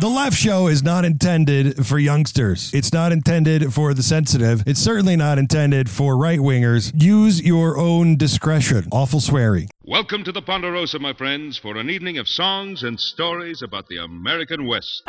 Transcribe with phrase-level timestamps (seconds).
[0.00, 2.72] The Left Show is not intended for youngsters.
[2.72, 4.62] It's not intended for the sensitive.
[4.64, 6.92] It's certainly not intended for right wingers.
[7.02, 8.86] Use your own discretion.
[8.92, 9.68] Awful sweary.
[9.84, 13.96] Welcome to the Ponderosa, my friends, for an evening of songs and stories about the
[13.96, 15.02] American West.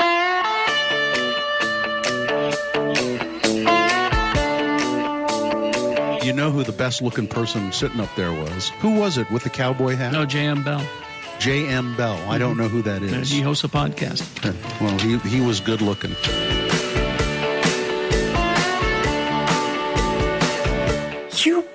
[6.25, 8.69] You know who the best looking person sitting up there was?
[8.79, 10.13] Who was it with the cowboy hat?
[10.13, 10.63] No, J.M.
[10.63, 10.83] Bell.
[11.39, 11.95] J.M.
[11.95, 12.17] Bell.
[12.29, 13.23] I don't know who that Uh.
[13.23, 14.23] He hosts a podcast.
[14.81, 16.11] Well, he, he was good looking.
[21.45, 21.65] You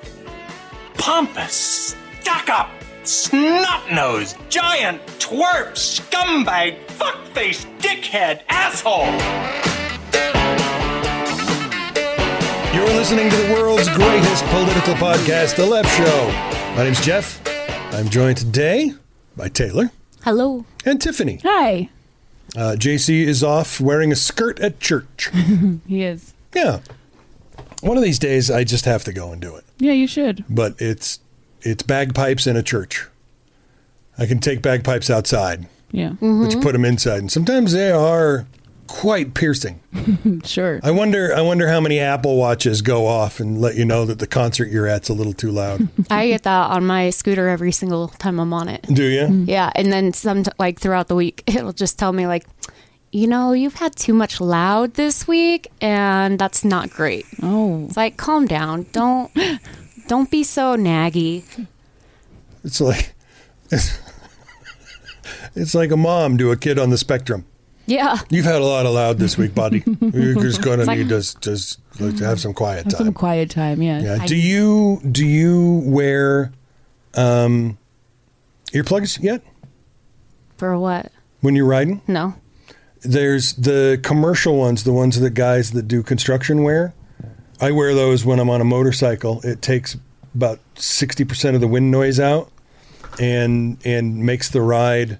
[0.94, 2.70] pompous, stuck up,
[3.02, 9.04] snot nosed, giant, twerp, scumbag, fuckface, dickhead, asshole!
[12.74, 16.26] You're listening to the world's greatest political podcast, The Left Show.
[16.76, 17.40] My name's Jeff.
[17.92, 18.94] I'm joined today
[19.36, 19.90] by Taylor
[20.24, 20.64] Hello.
[20.84, 21.40] and Tiffany.
[21.44, 21.88] Hi.
[22.56, 25.30] Uh, JC is off wearing a skirt at church.
[25.88, 26.34] He is.
[26.54, 26.80] Yeah.
[27.82, 29.64] One of these days, I just have to go and do it.
[29.78, 30.44] Yeah, you should.
[30.48, 31.20] But it's
[31.62, 33.06] it's bagpipes in a church.
[34.18, 36.10] I can take bagpipes outside, Yeah.
[36.20, 38.46] but you put them inside, and sometimes they are
[38.86, 39.80] quite piercing.
[40.44, 40.80] Sure.
[40.82, 41.34] I wonder.
[41.34, 44.68] I wonder how many Apple watches go off and let you know that the concert
[44.68, 45.88] you're at's a little too loud.
[46.10, 48.82] I get that on my scooter every single time I'm on it.
[48.82, 49.22] Do you?
[49.22, 49.44] Mm-hmm.
[49.48, 52.46] Yeah, and then some like throughout the week, it'll just tell me like,
[53.12, 57.26] you know, you've had too much loud this week, and that's not great.
[57.42, 57.86] Oh.
[57.86, 58.86] It's like, calm down.
[58.92, 59.30] Don't
[60.06, 61.66] don't be so naggy.
[62.62, 63.14] It's like
[63.70, 63.98] it's,
[65.54, 67.46] it's like a mom to a kid on the spectrum.
[67.86, 68.18] Yeah.
[68.30, 69.82] You've had a lot of loud this week, buddy.
[70.00, 73.14] You're just going to need to just like, to have some quiet Have some time.
[73.14, 73.82] quiet time.
[73.82, 74.00] Yeah.
[74.00, 74.26] Yeah.
[74.26, 76.52] Do you do you wear
[77.14, 77.76] um,
[78.72, 79.42] earplugs yet
[80.56, 81.12] For what?
[81.40, 82.00] when you're riding?
[82.08, 82.34] No.
[83.02, 86.94] There's the commercial ones, the ones that guys that do construction wear.
[87.60, 89.40] I wear those when I'm on a motorcycle.
[89.44, 89.96] It takes
[90.34, 92.50] about sixty percent of the wind noise out,
[93.20, 95.18] and and makes the ride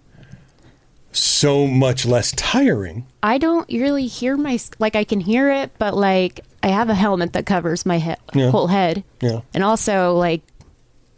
[1.17, 3.07] so much less tiring.
[3.23, 6.95] I don't really hear my like I can hear it, but like I have a
[6.95, 8.51] helmet that covers my he- Yeah.
[8.51, 9.05] whole head.
[9.21, 10.43] Yeah, And also like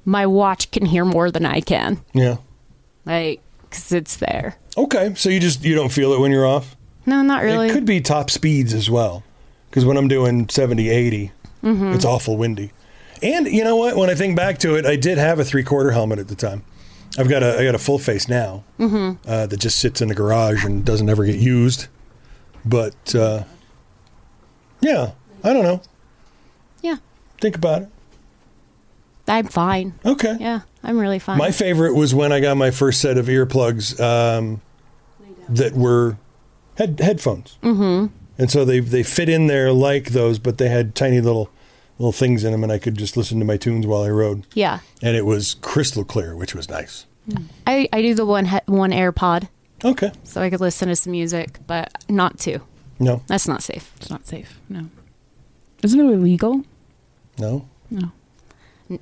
[0.05, 2.01] my watch can hear more than I can.
[2.13, 2.37] yeah.
[3.05, 3.41] Like
[3.71, 4.57] cuz it's there.
[4.77, 6.77] Okay, so you just you don't feel it when you're off.
[7.07, 7.69] No, not really.
[7.69, 9.23] It could be top speeds as well.
[9.71, 11.33] Because when I'm doing 70, 80,
[11.65, 11.93] Mm-hmm.
[11.95, 12.71] it's awful windy.
[13.23, 13.97] And you know what?
[13.97, 16.35] When I think back to it, I did have a three quarter helmet at the
[16.35, 16.63] time.
[17.19, 19.29] I've got a I got a full face now Mm-hmm.
[19.29, 21.87] uh, that just sits in the garage and doesn't ever get used.
[22.65, 23.45] But uh,
[24.81, 25.13] yeah,
[25.43, 25.81] I don't know.
[26.83, 26.97] Yeah.
[27.41, 27.89] Think about it.
[29.29, 29.95] I'm fine.
[30.05, 30.37] Okay.
[30.39, 31.39] Yeah, I'm really fine.
[31.39, 34.61] My favorite was when I got my first set of earplugs um,
[35.49, 36.17] that were
[36.77, 38.07] head headphones, mm-hmm.
[38.39, 41.51] and so they they fit in there like those, but they had tiny little
[41.99, 44.47] little things in them, and I could just listen to my tunes while I rode,
[44.55, 44.81] yeah.
[45.03, 47.07] and it was crystal clear, which was nice.
[47.31, 47.45] Hmm.
[47.67, 49.49] I, I do the one he- one AirPod
[49.85, 52.61] Okay, so I could listen to some music, but not two.
[52.99, 53.93] no, That's not safe.
[53.97, 54.59] It's not safe.
[54.69, 54.89] No.
[55.83, 56.63] Isn't it illegal?
[57.39, 58.13] no, No.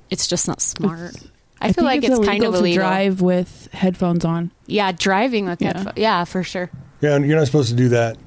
[0.09, 1.15] It's just not smart.
[1.61, 2.81] I, I feel like think it's, kind of to illegal.
[2.83, 4.51] drive with headphones on.
[4.65, 5.67] Yeah, driving with Yeah.
[5.77, 5.97] headphones.
[5.97, 6.69] Yeah, for sure.
[7.01, 8.17] yeah, you're not supposed to do that,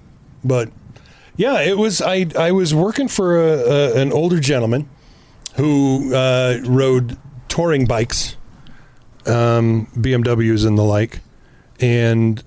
[0.45, 0.71] but
[1.39, 2.03] yeah, it was.
[2.03, 4.89] I I was working for a, a, an older gentleman
[5.55, 7.17] who uh, rode
[7.47, 8.37] touring bikes,
[9.25, 11.21] um, BMWs and the like,
[11.81, 12.43] and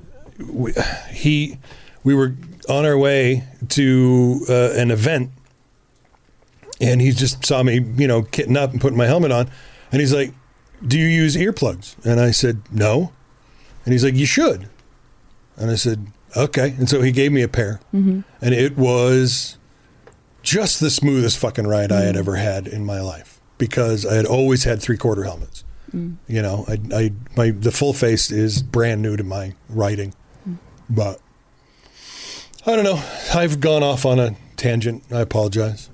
[0.45, 0.73] we,
[1.09, 1.57] he
[2.03, 2.35] we were
[2.67, 5.31] on our way to uh, an event,
[6.81, 9.49] and he just saw me, you know, kitting up and putting my helmet on,
[9.93, 10.33] and he's like,
[10.85, 13.13] "Do you use earplugs?" And I said, "No,"
[13.85, 14.67] and he's like, "You should,"
[15.55, 19.57] and I said, "Okay," and so he gave me a pair, and it was
[20.43, 24.25] just the smoothest fucking ride I had ever had in my life because I had
[24.25, 25.63] always had three quarter helmets.
[25.93, 30.13] You know, I, I my the full face is brand new to my riding,
[30.89, 31.19] but
[32.65, 33.03] I don't know.
[33.35, 35.03] I've gone off on a tangent.
[35.11, 35.89] I apologize.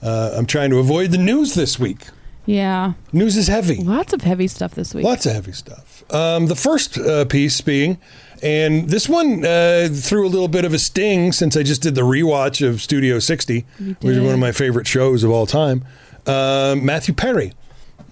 [0.00, 2.06] Uh, I'm trying to avoid the news this week.
[2.46, 2.92] Yeah.
[3.12, 3.82] News is heavy.
[3.82, 5.04] Lots of heavy stuff this week.
[5.04, 6.04] Lots of heavy stuff.
[6.12, 7.98] Um, the first uh, piece being,
[8.42, 11.94] and this one uh, threw a little bit of a sting since I just did
[11.94, 13.64] the rewatch of Studio 60,
[14.00, 15.84] which is one of my favorite shows of all time.
[16.26, 17.52] Uh, Matthew Perry,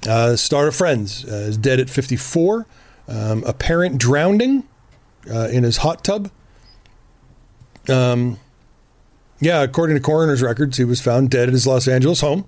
[0.08, 2.66] uh, star of Friends, uh, is dead at 54.
[3.08, 4.64] Um, apparent drowning
[5.30, 6.30] uh, in his hot tub.
[7.88, 8.38] Um,
[9.40, 12.46] yeah, according to coroner's records, he was found dead at his Los Angeles home.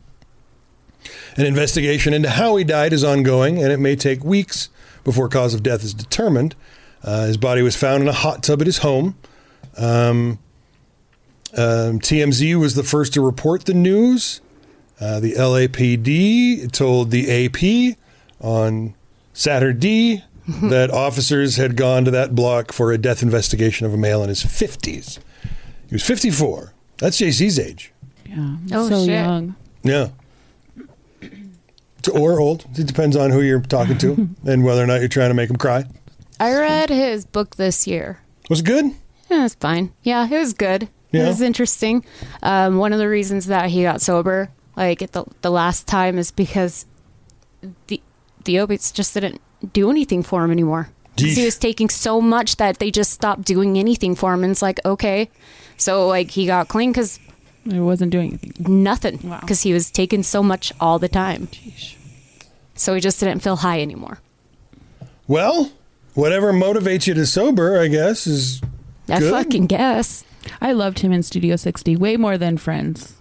[1.37, 4.69] An investigation into how he died is ongoing, and it may take weeks
[5.05, 6.57] before cause of death is determined.
[7.03, 9.17] Uh, his body was found in a hot tub at his home.
[9.77, 10.39] Um,
[11.57, 14.41] um, TMZ was the first to report the news.
[15.01, 17.97] Uh, the LAPD told the AP
[18.41, 18.95] on
[19.33, 20.25] Saturday
[20.63, 24.29] that officers had gone to that block for a death investigation of a male in
[24.29, 25.19] his 50s.
[25.89, 26.75] He was 54.
[26.99, 27.93] That's JC's age.
[28.27, 28.57] Yeah.
[28.73, 29.11] Oh, so shit.
[29.15, 29.55] young.
[29.85, 30.09] Yeah.
[32.03, 32.67] To- Or old.
[32.77, 35.49] It depends on who you're talking to and whether or not you're trying to make
[35.51, 35.85] him cry.
[36.41, 38.21] I read his book this year.
[38.49, 38.87] Was it good?
[39.31, 39.93] Yeah, it's fine.
[40.03, 40.89] Yeah, it was good.
[41.13, 41.25] Yeah.
[41.25, 42.05] It was interesting.
[42.43, 46.31] Um, one of the reasons that he got sober, like the the last time, is
[46.31, 46.87] because
[47.89, 48.01] the
[48.45, 49.41] the opiates just didn't
[49.73, 50.91] do anything for him anymore.
[51.17, 54.63] He was taking so much that they just stopped doing anything for him, and it's
[54.63, 55.29] like okay,
[55.77, 57.19] so like he got clean because
[57.67, 58.83] It wasn't doing anything.
[58.85, 59.41] nothing Wow.
[59.41, 61.49] because he was taking so much all the time.
[62.75, 64.21] So he just didn't feel high anymore.
[65.27, 65.73] Well,
[66.19, 68.61] whatever motivates you to sober, I guess, is
[69.09, 69.31] I Good.
[69.31, 70.25] fucking guess.
[70.61, 73.17] I loved him in Studio 60 way more than Friends.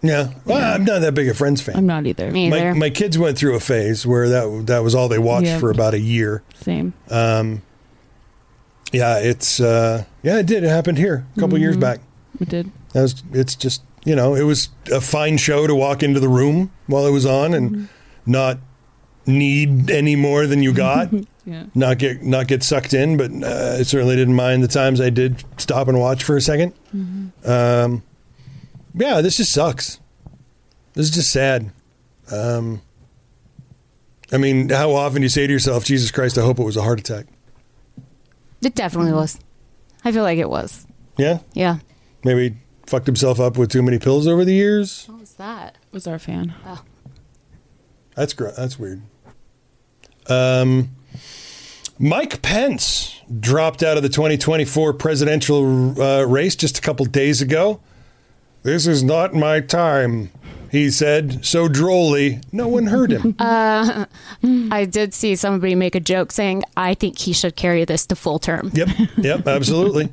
[0.00, 0.32] yeah.
[0.44, 1.76] Well, I'm not that big a Friends fan.
[1.76, 2.30] I'm not either.
[2.30, 2.74] Me my, either.
[2.76, 5.58] my kids went through a phase where that that was all they watched Yeah.
[5.58, 6.44] for about a year.
[6.54, 6.94] Same.
[7.10, 7.62] Um,
[8.92, 10.62] yeah, it's uh, yeah, it did.
[10.62, 11.80] It happened here a couple years mm-hmm.
[11.80, 12.00] back.
[12.40, 12.70] It did.
[12.92, 16.28] That was it's just you know it was a fine show to walk into the
[16.28, 17.84] room while it was on and mm-hmm.
[18.30, 18.58] not
[19.26, 21.12] need any more than you got.
[21.46, 21.66] Yeah.
[21.76, 25.10] not get not get sucked in, but uh, I certainly didn't mind the times I
[25.10, 26.72] did stop and watch for a 2nd
[27.48, 28.02] Um,
[28.94, 30.00] yeah, this just sucks.
[30.94, 31.70] This is just sad.
[32.32, 32.82] Um,
[34.32, 36.76] I mean, how often do you say to yourself, "Jesus Christ, I hope it was
[36.76, 37.26] a heart attack"?
[38.60, 39.38] It definitely was.
[40.04, 40.84] I feel like it was.
[41.16, 41.78] Yeah, Yeah.
[42.24, 42.56] maybe he
[42.86, 45.04] fucked himself up with too many pills over the years.
[45.06, 45.76] What was that?
[45.92, 46.54] Was our fan.
[48.16, 49.02] That's gr- that's weird.
[50.28, 50.95] Um,
[51.98, 57.80] Mike Pence dropped out of the 2024 presidential uh, race just a couple days ago.
[58.62, 60.30] This is not my time,
[60.70, 62.42] he said so drolly.
[62.52, 63.36] No one heard him.
[63.38, 68.16] I did see somebody make a joke saying, I think he should carry this to
[68.16, 68.70] full term.
[68.74, 68.88] Yep,
[69.18, 70.10] yep, absolutely.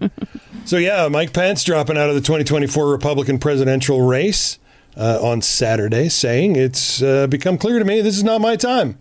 [0.66, 4.60] So yeah, Mike Pence dropping out of the 2024 Republican presidential race
[4.96, 8.98] uh, on Saturday, saying it's uh, become clear to me this is not my time.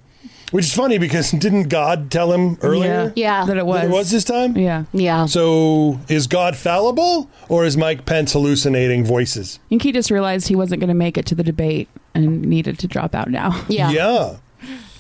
[0.52, 3.44] Which is funny because didn't God tell him earlier Yeah.
[3.46, 3.80] That it was.
[3.80, 4.56] that it was this time?
[4.56, 4.84] Yeah.
[4.92, 5.26] Yeah.
[5.26, 9.58] So is God fallible or is Mike Pence hallucinating voices?
[9.66, 12.42] I think he just realized he wasn't going to make it to the debate and
[12.42, 13.64] needed to drop out now.
[13.68, 13.90] yeah.
[13.90, 14.36] Yeah.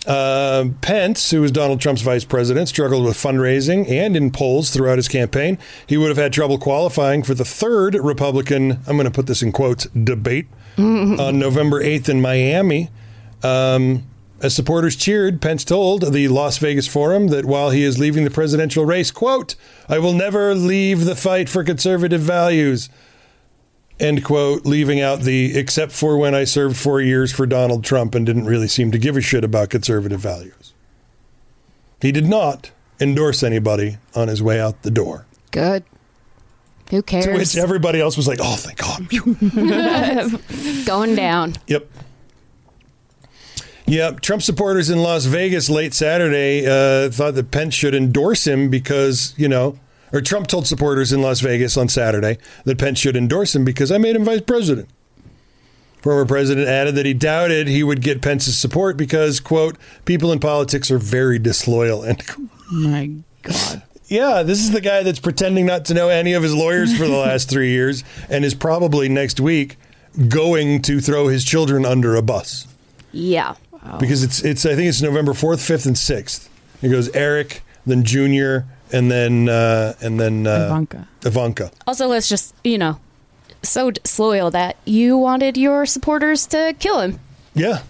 [0.04, 4.98] Uh, Pence, who was Donald Trump's vice president, struggled with fundraising and in polls throughout
[4.98, 5.58] his campaign.
[5.86, 9.42] He would have had trouble qualifying for the third Republican, I'm going to put this
[9.42, 10.48] in quotes, debate
[10.78, 12.90] on November 8th in Miami.
[13.44, 14.02] Um,
[14.42, 18.30] as supporters cheered, Pence told the Las Vegas Forum that while he is leaving the
[18.30, 19.54] presidential race, quote,
[19.88, 22.88] I will never leave the fight for conservative values
[24.02, 28.14] end quote, leaving out the except for when I served four years for Donald Trump
[28.14, 30.74] and didn't really seem to give a shit about conservative values.
[32.00, 35.26] He did not endorse anybody on his way out the door.
[35.52, 35.84] Good.
[36.90, 37.26] Who cares?
[37.26, 39.08] To which everybody else was like, oh, thank God.
[40.86, 41.54] Going down.
[41.68, 41.88] Yep.
[43.92, 44.22] Yep.
[44.22, 49.34] Trump supporters in Las Vegas late Saturday uh, thought that Pence should endorse him because,
[49.36, 49.78] you know,
[50.14, 53.92] or Trump told supporters in Las Vegas on Saturday that Pence should endorse him because
[53.92, 54.88] I made him vice president.
[56.00, 60.40] Former president added that he doubted he would get Pence's support because, quote, people in
[60.40, 62.02] politics are very disloyal.
[62.02, 62.48] End quote.
[62.72, 63.10] My
[63.42, 63.82] God.
[64.06, 67.06] Yeah, this is the guy that's pretending not to know any of his lawyers for
[67.06, 69.76] the last three years and is probably next week
[70.28, 72.66] going to throw his children under a bus
[73.12, 73.54] Yeah.
[73.98, 76.48] Because it's it's I think it's November fourth, fifth, and sixth.
[76.82, 81.08] It goes Eric, then Junior, and then uh, and then uh, Ivanka.
[81.24, 81.70] Ivanka.
[81.86, 82.98] Also, let's just, you know,
[83.62, 87.20] so disloyal that you wanted your supporters to kill him.
[87.54, 87.82] Yeah.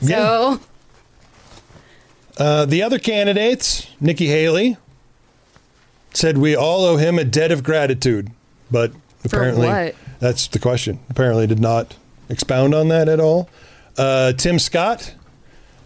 [0.00, 0.16] Yeah.
[0.16, 0.60] So,
[2.38, 4.78] Uh, the other candidates, Nikki Haley,
[6.14, 8.30] said we all owe him a debt of gratitude,
[8.70, 8.92] but
[9.24, 9.94] apparently what?
[10.20, 11.00] that's the question.
[11.10, 11.96] Apparently, did not
[12.30, 13.48] expound on that at all.
[13.98, 15.12] Uh, Tim Scott,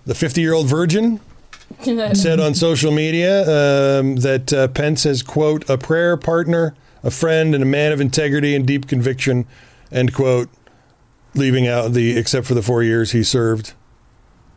[0.06, 1.20] the 50 year old virgin,
[1.82, 7.54] said on social media um, that uh, Pence has, quote, a prayer partner, a friend,
[7.54, 9.46] and a man of integrity and deep conviction,
[9.90, 10.48] end quote,
[11.34, 13.74] leaving out the, except for the four years he served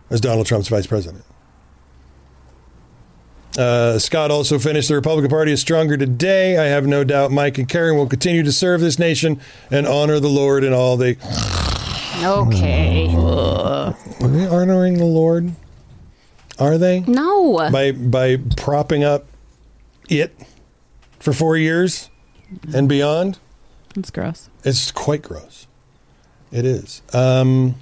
[0.10, 1.24] as Donald Trump's vice president.
[3.58, 6.58] Uh, Scott also finished the Republican Party is stronger today.
[6.58, 10.20] I have no doubt Mike and Karen will continue to serve this nation and honor
[10.20, 11.18] the Lord in all they.
[12.24, 13.14] Okay.
[13.16, 13.96] Are
[14.28, 15.52] they honoring the Lord?
[16.60, 17.70] Are they No.
[17.72, 19.26] by by propping up
[20.10, 20.36] it
[21.20, 22.10] for four years?
[22.74, 23.38] and beyond.
[23.98, 24.50] It's gross.
[24.64, 25.68] It's quite gross.
[26.50, 27.02] It is.
[27.14, 27.76] Um,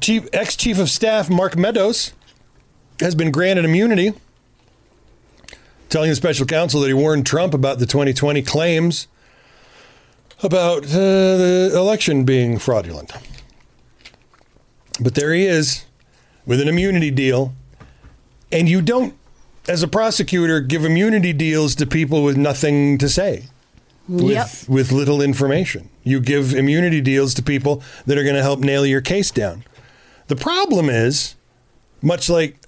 [0.00, 2.14] Chief, ex-chief of staff Mark Meadows
[2.98, 4.12] has been granted immunity,
[5.88, 9.06] telling the special counsel that he warned Trump about the 2020 claims
[10.42, 13.12] about uh, the election being fraudulent.
[15.00, 15.84] But there he is
[16.46, 17.54] with an immunity deal,
[18.50, 19.14] and you don't,
[19.68, 23.44] as a prosecutor, give immunity deals to people with nothing to say
[24.08, 24.48] with, Yep.
[24.68, 25.88] with little information.
[26.02, 29.64] You give immunity deals to people that are going to help nail your case down.
[30.26, 31.36] The problem is,
[32.02, 32.58] much like,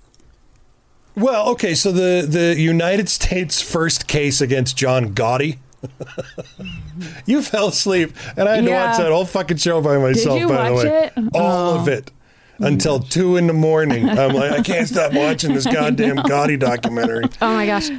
[1.16, 5.58] well, okay, so the, the United States first case against John Gotti.
[7.26, 10.36] you fell asleep, and I had to watch that whole fucking show by myself.
[10.38, 11.24] Did you by the watch way, it?
[11.34, 11.80] all Oh.
[11.80, 12.10] of it
[12.58, 14.08] until two in the morning.
[14.08, 17.24] I'm like, I can't stop watching this goddamn Gotti documentary.
[17.42, 17.90] Oh my gosh.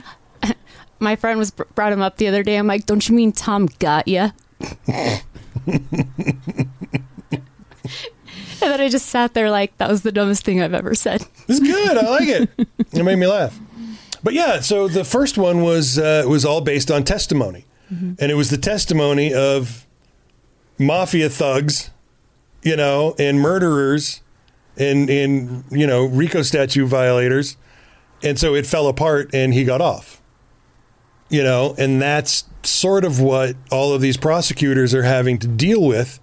[1.00, 2.56] My friend was brought him up the other day.
[2.56, 4.30] I'm like, don't you mean Tom got ya?
[4.88, 5.22] and
[8.62, 11.26] then I just sat there like that was the dumbest thing I've ever said.
[11.48, 11.98] It's good.
[11.98, 12.50] I like it.
[12.94, 13.60] It made me laugh.
[14.24, 18.14] But yeah, so the first one was uh, was all based on testimony, Mm-hmm.
[18.20, 19.86] and it was the testimony of
[20.80, 21.92] mafia thugs,
[22.64, 24.22] you know, and murderers,
[24.78, 27.58] and and you know RICO statute violators,
[28.24, 30.22] and so it fell apart, and he got off.
[31.30, 35.84] You know, and that's sort of what all of these prosecutors are having to deal
[35.84, 36.20] with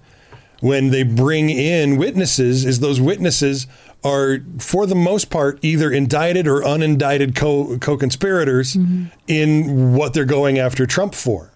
[0.62, 3.66] when they bring in witnesses is those witnesses
[4.04, 9.06] are for the most part either indicted or unindicted co- co-conspirators mm-hmm.
[9.26, 11.51] in what they're going after Trump for.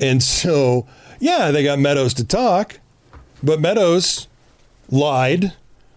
[0.00, 0.86] And so,
[1.20, 2.80] yeah, they got Meadows to talk,
[3.42, 4.28] but Meadows
[4.90, 5.52] lied,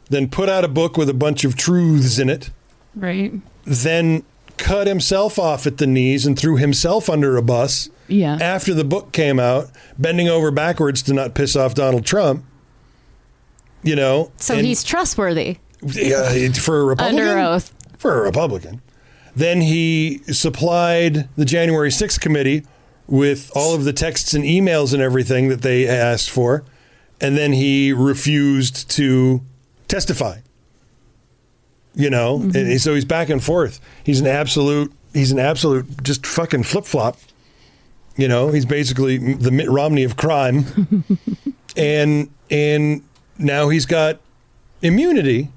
[0.10, 2.50] then put out a book with a bunch of truths in it,
[2.96, 3.34] Right.
[3.65, 4.24] then
[4.58, 8.38] cut himself off at the knees and threw himself under a bus Yeah.
[8.41, 12.44] after the book came out, bending over backwards to not piss off Donald Trump.
[13.84, 17.20] You know, So he's trustworthy yeah, for a Republican.
[17.20, 17.74] under oath.
[17.98, 18.82] For a Republican.
[19.36, 22.63] Then he supplied the January 6th committee
[23.09, 26.63] with all of the texts and emails and everything that they asked for,
[27.19, 29.41] and then he refused to
[29.87, 30.39] testify.
[31.95, 32.55] You know, mm-hmm.
[32.55, 33.81] and so he's back and forth.
[34.03, 34.93] He's an absolute.
[35.11, 37.17] He's an absolute just fucking flip flop.
[38.15, 40.65] You know, he's basically the Mitt Romney of crime,
[41.75, 43.03] and and
[43.37, 44.19] now he's got
[44.81, 45.49] immunity.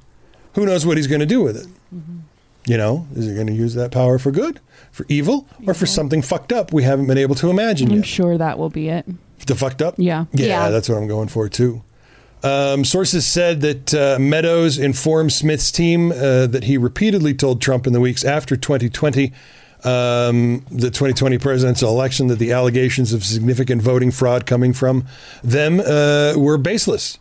[0.55, 1.67] Who knows what he's going to do with it?
[1.95, 2.19] Mm-hmm.
[2.65, 4.61] You know, is he going to use that power for good,
[4.93, 7.93] for evil, or for something fucked up we haven't been able to imagine yet?
[7.95, 8.07] I'm yet?
[8.07, 9.05] sure that will be it.
[9.47, 9.95] The fucked up?
[9.99, 10.27] Yeah.
[10.33, 10.71] Yeah, Yeah.
[10.71, 11.83] that's what I'm going for too.
[12.45, 17.87] Um, sources said that uh, Meadows informed Smith's team uh, that he repeatedly told Trump
[17.87, 19.33] in the weeks after 2020,
[19.85, 25.05] um, the 2020 presidential election, that the allegations of significant voting fraud coming from
[25.43, 27.19] them uh, were baseless.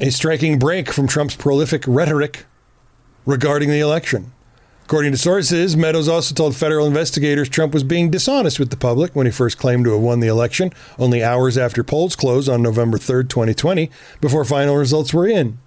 [0.00, 2.46] A striking break from Trump's prolific rhetoric
[3.26, 4.32] regarding the election.
[4.84, 9.16] According to sources, Meadows also told federal investigators Trump was being dishonest with the public
[9.16, 12.60] when he first claimed to have won the election, only hours after polls closed on
[12.60, 13.90] November 3rd, 2020,
[14.20, 15.58] before final results were in.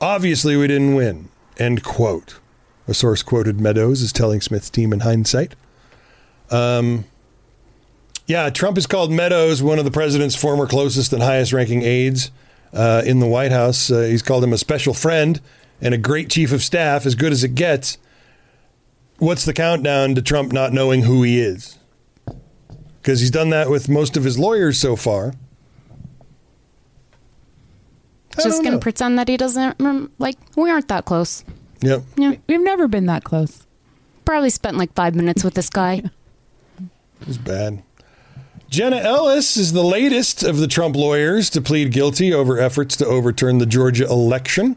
[0.00, 1.28] Obviously, we didn't win.
[1.58, 2.38] End quote.
[2.86, 5.56] A source quoted Meadows as telling Smith's team in hindsight.
[6.50, 7.04] Um,
[8.26, 12.30] yeah, Trump has called Meadows one of the president's former closest and highest ranking aides
[12.72, 13.90] uh, in the White House.
[13.90, 15.40] Uh, he's called him a special friend
[15.82, 17.98] and a great chief of staff, as good as it gets.
[19.18, 21.78] What's the countdown to Trump not knowing who he is?
[23.02, 25.34] Because he's done that with most of his lawyers so far.
[28.38, 31.44] I Just gonna pretend that he doesn't rem- like we aren't that close.
[31.82, 32.02] Yep.
[32.16, 33.66] Yeah, We've never been that close.
[34.24, 36.02] probably spent like five minutes with this guy.
[37.20, 37.84] It was bad.
[38.68, 43.06] Jenna Ellis is the latest of the Trump lawyers to plead guilty over efforts to
[43.06, 44.76] overturn the Georgia election.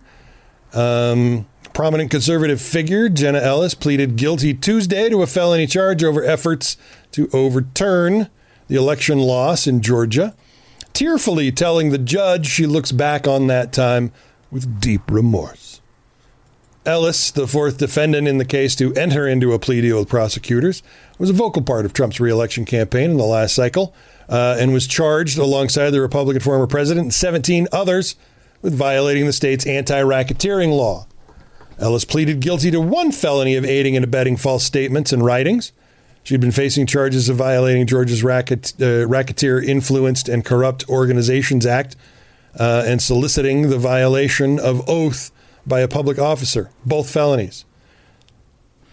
[0.74, 6.78] Um, prominent conservative figure Jenna Ellis pleaded guilty Tuesday to a felony charge over efforts
[7.12, 8.30] to overturn
[8.68, 10.34] the election loss in Georgia,
[10.94, 14.12] tearfully telling the judge she looks back on that time
[14.52, 15.82] with deep remorse.
[16.86, 20.84] Ellis, the fourth defendant in the case to enter into a plea deal with prosecutors,
[21.18, 23.94] was a vocal part of Trump's reelection campaign in the last cycle
[24.30, 28.16] uh, and was charged alongside the Republican former president and 17 others
[28.66, 31.06] with violating the state's anti racketeering law.
[31.78, 35.72] Ellis pleaded guilty to one felony of aiding and abetting false statements and writings.
[36.24, 41.96] She'd been facing charges of violating Georgia's racket, uh, Racketeer Influenced and Corrupt Organizations Act
[42.60, 45.30] uh, and soliciting the violation of oath
[45.68, 47.66] by a public officer, both felonies.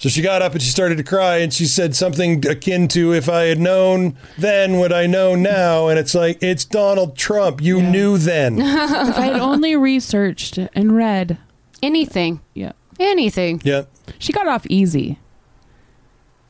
[0.02, 3.14] So she got up and she started to cry and she said something akin to,
[3.14, 5.86] If I had known then what I know now.
[5.86, 7.62] And it's like, it's Donald Trump.
[7.62, 8.58] You knew then.
[8.60, 11.38] if I had only researched and read.
[11.84, 12.40] Anything.
[12.52, 12.72] Yeah.
[12.98, 13.62] Anything.
[13.62, 13.84] Yeah.
[14.18, 15.20] She got off easy.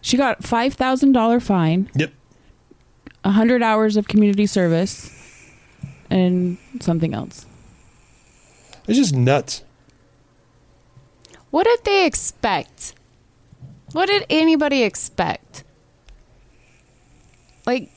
[0.00, 2.10] She got $5,000 fine, Yep.
[3.24, 5.10] 100 hours of community service,
[6.08, 7.44] and something else.
[8.88, 9.62] It's just nuts.
[11.50, 12.94] What did they expect?
[13.92, 15.64] What did anybody expect?
[17.66, 17.90] Like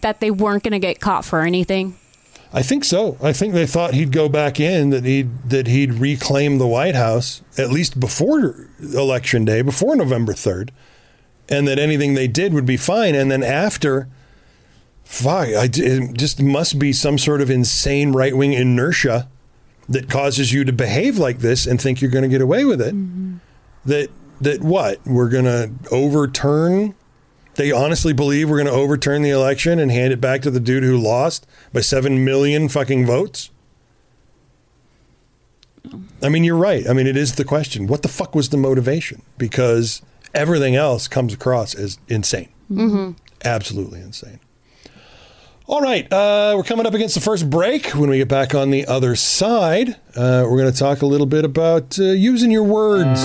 [0.00, 1.96] that they weren't going to get caught for anything?
[2.52, 3.18] I think so.
[3.22, 6.94] I think they thought he'd go back in, that he'd that he'd reclaim the White
[6.94, 10.72] House at least before election day, before November third,
[11.48, 13.14] and that anything they did would be fine.
[13.14, 14.08] And then after,
[15.04, 19.28] fuck, I, it just must be some sort of insane right wing inertia
[19.88, 22.80] that causes you to behave like this and think you're going to get away with
[22.80, 22.94] it.
[22.94, 23.36] Mm-hmm.
[23.84, 26.94] That that what we're going to overturn
[27.56, 30.60] they honestly believe we're going to overturn the election and hand it back to the
[30.60, 33.50] dude who lost by 7 million fucking votes?
[36.22, 36.88] I mean, you're right.
[36.88, 37.86] I mean, it is the question.
[37.86, 39.22] What the fuck was the motivation?
[39.38, 40.02] Because
[40.34, 42.48] everything else comes across as insane.
[42.70, 43.12] Mm-hmm.
[43.44, 44.40] Absolutely insane.
[45.66, 46.10] All right.
[46.12, 47.86] Uh, we're coming up against the first break.
[47.88, 51.26] When we get back on the other side, uh, we're going to talk a little
[51.26, 53.24] bit about uh, using your words.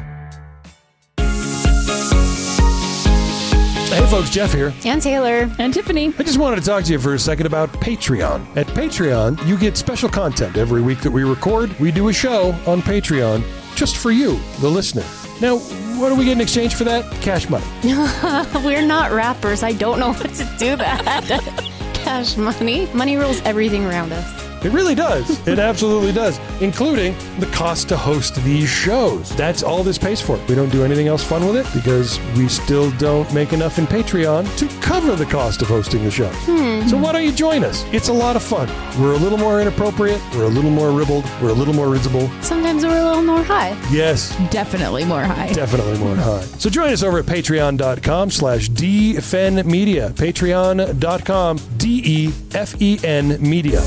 [3.91, 4.73] Hey, folks, Jeff here.
[4.85, 5.53] And Taylor.
[5.59, 6.13] And Tiffany.
[6.17, 8.45] I just wanted to talk to you for a second about Patreon.
[8.55, 11.77] At Patreon, you get special content every week that we record.
[11.77, 13.43] We do a show on Patreon
[13.75, 15.03] just for you, the listener.
[15.41, 15.57] Now,
[15.99, 17.03] what do we get in exchange for that?
[17.21, 17.65] Cash money.
[18.65, 19.61] We're not rappers.
[19.61, 21.69] I don't know what to do that.
[21.93, 22.87] Cash money.
[22.93, 24.40] Money rules everything around us.
[24.63, 25.45] It really does.
[25.47, 29.35] It absolutely does, including the cost to host these shows.
[29.35, 30.37] That's all this pays for.
[30.47, 33.87] We don't do anything else fun with it because we still don't make enough in
[33.87, 36.29] Patreon to cover the cost of hosting the show.
[36.45, 36.87] Hmm.
[36.87, 37.83] So why don't you join us?
[37.91, 38.67] It's a lot of fun.
[39.01, 40.21] We're a little more inappropriate.
[40.35, 41.25] We're a little more ribald.
[41.41, 42.29] We're a little more risible.
[42.41, 43.75] Sometimes we're a little more high.
[43.91, 45.51] Yes, Definitely more high.
[45.53, 46.41] definitely more high.
[46.41, 50.11] So join us over at patreon.com slash dfenmedia.
[50.11, 53.81] Patreon.com D-E-F-E-N media.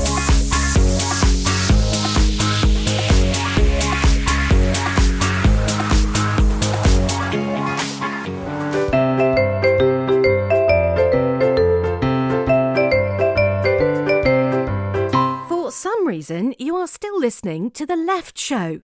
[16.95, 18.79] Still listening to The Left Show.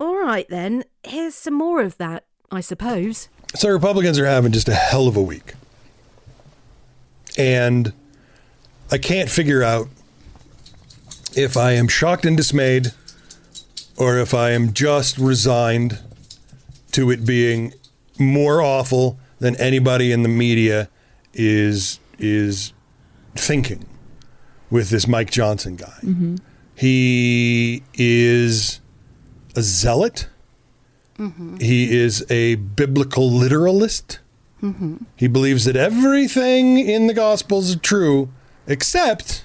[0.00, 3.28] All right, then, here's some more of that, I suppose.
[3.54, 5.52] So Republicans are having just a hell of a week.
[7.36, 7.92] And
[8.90, 9.88] I can't figure out
[11.36, 12.92] if I am shocked and dismayed
[13.98, 15.98] or if I am just resigned
[16.92, 17.74] to it being
[18.18, 20.88] more awful than anybody in the media
[21.34, 22.72] is is
[23.34, 23.84] thinking
[24.70, 25.98] with this Mike Johnson guy.
[26.02, 26.36] Mm-hmm.
[26.74, 28.80] He is
[29.56, 30.28] a zealot.
[31.18, 31.58] Mm-hmm.
[31.58, 34.18] He is a biblical literalist.
[34.62, 34.96] Mm-hmm.
[35.16, 38.30] He believes that everything in the Gospels is true
[38.66, 39.44] except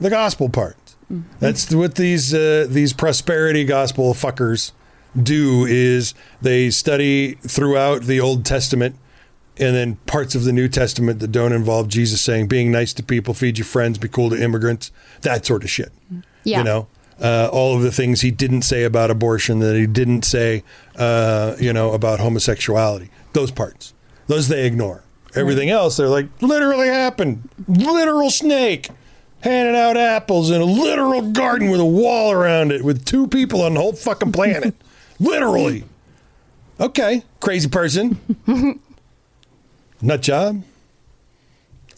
[0.00, 0.76] the gospel part.
[1.12, 1.22] Mm-hmm.
[1.40, 4.72] That's what these uh, these prosperity gospel fuckers
[5.20, 8.96] do is they study throughout the Old Testament
[9.58, 13.02] and then parts of the New Testament that don't involve Jesus saying being nice to
[13.02, 15.92] people, feed your friends, be cool to immigrants, that sort of shit.
[16.48, 16.58] Yeah.
[16.58, 16.86] You know,
[17.20, 20.64] uh, all of the things he didn't say about abortion, that he didn't say,
[20.96, 23.10] uh, you know, about homosexuality.
[23.32, 23.94] Those parts,
[24.26, 25.04] those they ignore.
[25.34, 27.48] Everything else, they're like, literally happened.
[27.68, 28.88] Literal snake
[29.40, 33.62] handing out apples in a literal garden with a wall around it with two people
[33.62, 34.74] on the whole fucking planet.
[35.20, 35.84] Literally.
[36.80, 38.18] Okay, crazy person.
[40.02, 40.62] Nut job.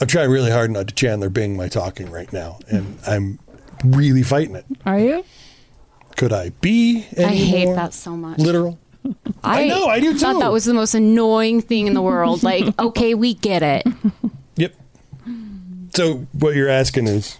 [0.00, 3.38] I'm trying really hard not to Chandler Bing my talking right now, and I'm
[3.84, 4.64] really fighting it.
[4.86, 5.24] Are you?
[6.16, 7.06] Could I be?
[7.18, 8.38] I hate more that so much.
[8.38, 8.78] Literal.
[9.42, 10.18] I know, I do too.
[10.18, 12.42] thought that was the most annoying thing in the world.
[12.50, 13.86] Like, okay, we get it.
[14.56, 14.74] Yep.
[15.94, 17.38] So what you're asking is,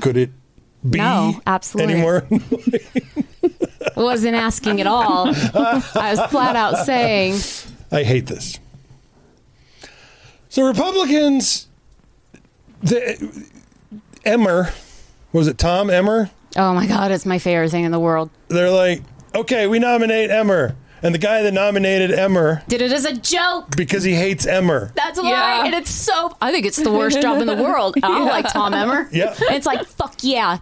[0.00, 0.30] could it
[0.88, 1.94] be No, absolutely.
[1.94, 2.26] anymore?
[2.30, 5.28] I wasn't asking at all.
[5.28, 7.40] I was flat out saying,
[7.90, 8.58] I hate this.
[10.50, 11.66] So Republicans,
[12.82, 13.50] the
[14.24, 14.87] Emmer, what
[15.32, 16.30] was it Tom Emmer?
[16.56, 18.30] oh my God, it's my favorite thing in the world.
[18.48, 19.02] They're like,
[19.34, 23.76] okay, we nominate Emmer, and the guy that nominated Emmer Did it as a joke.
[23.76, 24.90] because he hates Emmer.
[24.96, 25.28] That's why.
[25.30, 25.64] Yeah.
[25.66, 27.94] And it's so, I think it's the worst job in the world.
[28.02, 29.08] I don't like Tom Emmer.
[29.12, 29.34] Yeah.
[29.38, 30.58] It's like, fuck yeah.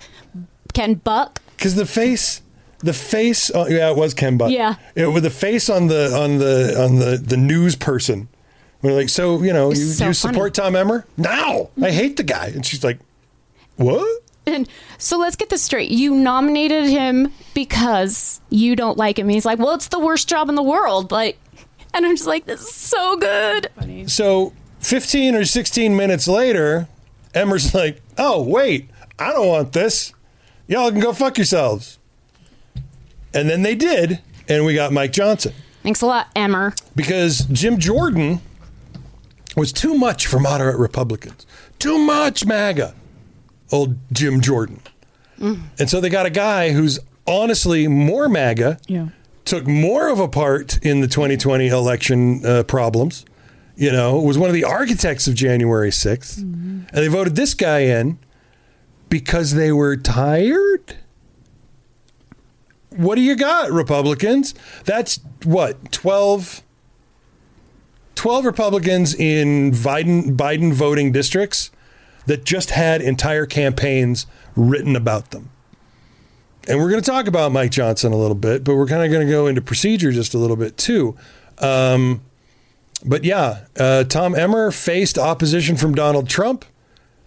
[0.75, 1.41] Ken Buck.
[1.57, 2.43] Because the face,
[2.81, 4.51] the face, oh, yeah, it was Ken Buck.
[4.51, 4.75] Yeah.
[4.95, 8.29] it with the face on the on the on the the news person.
[8.83, 11.07] We're like, so you know, It's you, so you support Tom Emmer?
[11.17, 12.49] No, I hate the guy.
[12.49, 12.99] And she's like,
[13.77, 14.23] what?
[14.47, 15.91] And so let's get this straight.
[15.91, 19.29] You nominated him because you don't like him.
[19.29, 21.11] He's like, well, it's the worst job in the world.
[21.11, 21.39] Like,
[21.93, 23.69] and I'm just like, this is so good.
[24.09, 26.89] So 15 or 16 minutes later,
[27.35, 30.13] Emmer's like, oh, wait, I don't want this.
[30.69, 31.99] Y'all can go fuck yourselves.
[33.35, 35.53] And then they did, and we got Mike Johnson.
[35.83, 36.75] Thanks a lot, Emmer.
[36.95, 38.41] Because Jim Jordan
[39.57, 41.47] was too much for moderate Republicans.
[41.79, 42.95] Too much MAGA,
[43.73, 44.81] old Jim Jordan.
[45.39, 49.09] And so they got a guy who's honestly more MAGA, Yeah.
[49.45, 53.25] took more of a part in the 2020 election uh, problems,
[53.77, 56.39] you know, was one of the architects of January 6th.
[56.39, 58.19] And they voted this guy in
[59.11, 60.97] because they were tired.
[62.91, 64.55] What do you got, Republicans?
[64.85, 66.63] That's what, 12,
[68.15, 71.71] 12 Republicans in Biden, Biden voting districts
[72.27, 75.51] that just had entire campaigns written about them.
[76.69, 79.11] And we're going to talk about Mike Johnson a little bit, but we're kind of
[79.11, 81.17] going to go into procedure just a little bit too.
[81.59, 82.23] Um,
[83.05, 86.65] but yeah, uh, Tom Emmer faced opposition from Donald Trump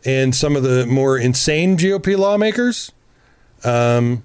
[0.05, 2.91] and some of the more insane GOP lawmakers.
[3.63, 4.23] Um,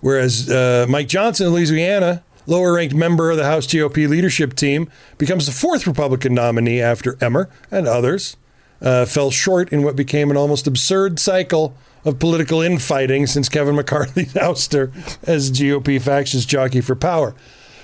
[0.00, 4.90] whereas uh, Mike Johnson of Louisiana, lower ranked member of the House GOP leadership team,
[5.18, 8.36] becomes the fourth Republican nominee after Emmer and others,
[8.84, 13.74] uh, fell short in what became an almost absurd cycle of political infighting since Kevin
[13.74, 14.92] McCarthy's ouster
[15.26, 17.34] as GOP factions jockey for power.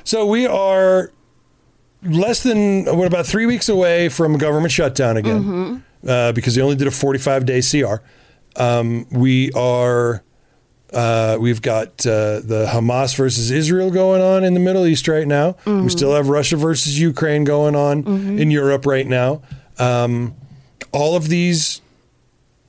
[0.05, 1.11] So we are
[2.03, 6.63] less than what about three weeks away from a government shutdown again uh, because they
[6.63, 7.97] only did a 45 day CR.
[8.57, 10.23] Um, we are
[10.93, 15.27] uh, we've got uh, the Hamas versus Israel going on in the Middle East right
[15.27, 15.57] now.
[15.65, 18.05] We still have Russia versus Ukraine going on
[18.39, 19.41] in Europe right now.
[19.79, 20.35] Um,
[20.93, 21.81] all of these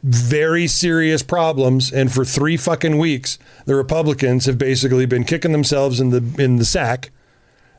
[0.04, 6.00] very serious problems, and for three fucking weeks, the Republicans have basically been kicking themselves
[6.00, 7.12] in the in the sack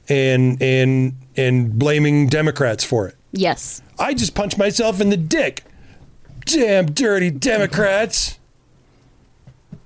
[0.09, 3.17] and and and blaming Democrats for it.
[3.33, 3.83] Yes.
[3.99, 5.65] I just punched myself in the dick.
[6.45, 8.39] Damn dirty Democrats.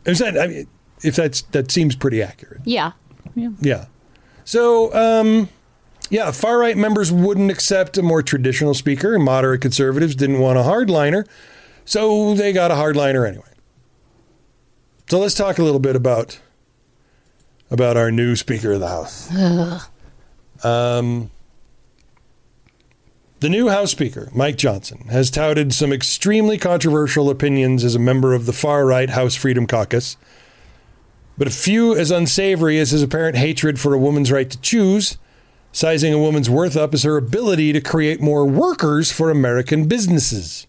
[0.04, 0.66] Is that I mean,
[1.02, 2.62] if that's that seems pretty accurate.
[2.64, 2.92] Yeah.
[3.34, 3.86] Yeah.
[4.44, 5.48] So, um,
[6.10, 10.58] yeah, far right members wouldn't accept a more traditional speaker, and moderate conservatives didn't want
[10.58, 11.26] a hardliner,
[11.84, 13.44] so they got a hardliner anyway.
[15.08, 16.40] So let's talk a little bit about
[17.70, 19.30] about our new Speaker of the House.
[20.64, 21.30] Um,
[23.40, 28.34] the new House Speaker, Mike Johnson, has touted some extremely controversial opinions as a member
[28.34, 30.16] of the far right House Freedom Caucus
[31.38, 35.18] but a few as unsavory as his apparent hatred for a woman's right to choose,
[35.76, 40.66] sizing a woman's worth up is her ability to create more workers for American businesses.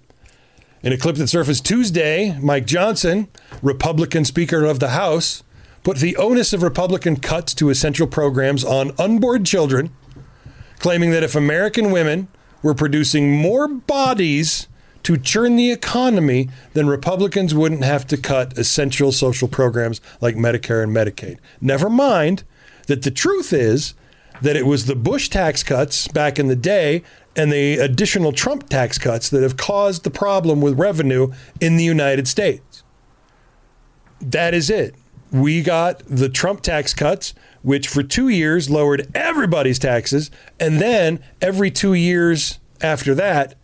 [0.84, 3.30] In a clip that surfaced Tuesday, Mike Johnson,
[3.62, 5.44] Republican Speaker of the House,
[5.86, 9.92] put the onus of Republican cuts to essential programs on unborn children,
[10.80, 12.28] claiming that if American women
[12.62, 14.68] were producing more bodies
[15.04, 20.84] to churn the economy, then Republicans wouldn't have to cut essential social programs like Medicare
[20.84, 21.38] and Medicaid.
[21.62, 22.44] Never mind
[22.88, 23.94] that the truth is
[24.42, 27.04] that it was the Bush tax cuts back in the day
[27.36, 31.84] and the additional Trump tax cuts that have caused the problem with revenue in the
[31.84, 32.84] United States.
[34.20, 34.96] That is it.
[35.32, 40.32] We got the Trump tax cuts, which for two years lowered everybody's taxes.
[40.60, 43.56] And then every two years after that,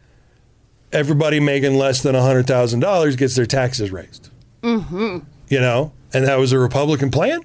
[0.91, 4.29] everybody making less than $100,000 gets their taxes raised.
[4.61, 5.19] Mm-hmm.
[5.47, 7.41] You know, and that was a Republican plan.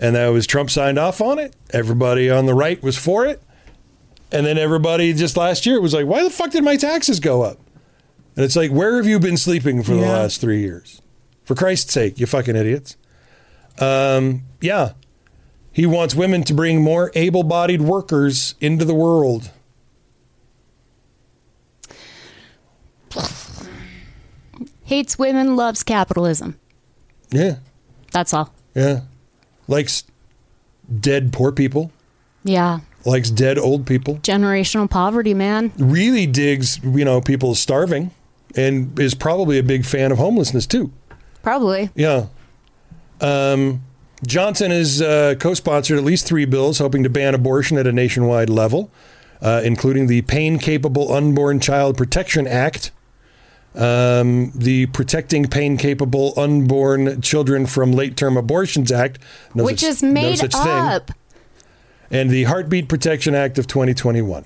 [0.00, 1.54] And that was Trump signed off on it.
[1.72, 3.40] Everybody on the right was for it.
[4.32, 7.42] And then everybody just last year was like, why the fuck did my taxes go
[7.42, 7.58] up?
[8.34, 10.12] And it's like, where have you been sleeping for the Yeah.
[10.12, 11.02] last three years?
[11.44, 12.96] For Christ's sake, you fucking idiots.
[13.78, 14.92] Um, yeah.
[15.72, 19.50] He wants women to bring more able bodied workers into the world.
[24.84, 26.58] Hates women, loves capitalism.
[27.30, 27.56] Yeah,
[28.12, 28.52] That's all.
[28.74, 29.02] yeah.
[29.70, 30.02] Likes
[31.00, 31.92] dead poor people.
[32.42, 32.80] Yeah.
[33.06, 34.16] Likes dead old people.
[34.16, 35.72] Generational poverty, man.
[35.78, 38.10] Really digs, you know, people starving,
[38.56, 40.92] and is probably a big fan of homelessness too.
[41.44, 41.88] Probably.
[41.94, 42.26] Yeah.
[43.20, 43.82] Um,
[44.26, 48.50] Johnson has uh, co-sponsored at least three bills hoping to ban abortion at a nationwide
[48.50, 48.90] level,
[49.40, 52.90] uh, including the Pain Capable Unborn Child Protection Act,
[53.74, 59.18] um, the Protecting Pain Capable Unborn Children from Late Term Abortions Act,
[59.54, 61.10] no Which such- is no made such up.
[62.10, 64.44] and the Heartbeat Protection Act of 2021,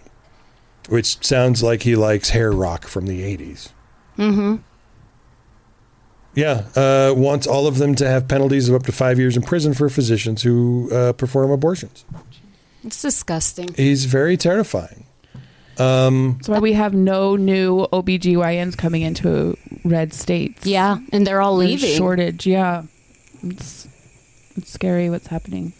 [0.88, 3.70] which sounds like he likes hair rock from the 80s.
[4.18, 4.56] Mm-hmm.
[6.34, 9.42] Yeah, uh, wants all of them to have penalties of up to five years in
[9.42, 12.04] prison for physicians who uh, perform abortions.
[12.82, 13.72] It's disgusting.
[13.74, 15.06] He's very terrifying.
[15.78, 20.66] Um, That's why we have no new OBGYNs coming into red states.
[20.66, 21.96] Yeah, and they're all There's leaving.
[21.98, 22.84] Shortage, yeah.
[23.42, 23.88] It's
[24.56, 25.72] it's scary what's happening.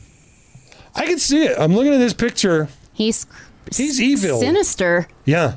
[0.95, 1.57] I can see it.
[1.59, 2.69] I'm looking at this picture.
[2.93, 3.27] He's
[3.75, 4.41] He's evil.
[4.41, 5.09] sinister.
[5.25, 5.55] Yeah,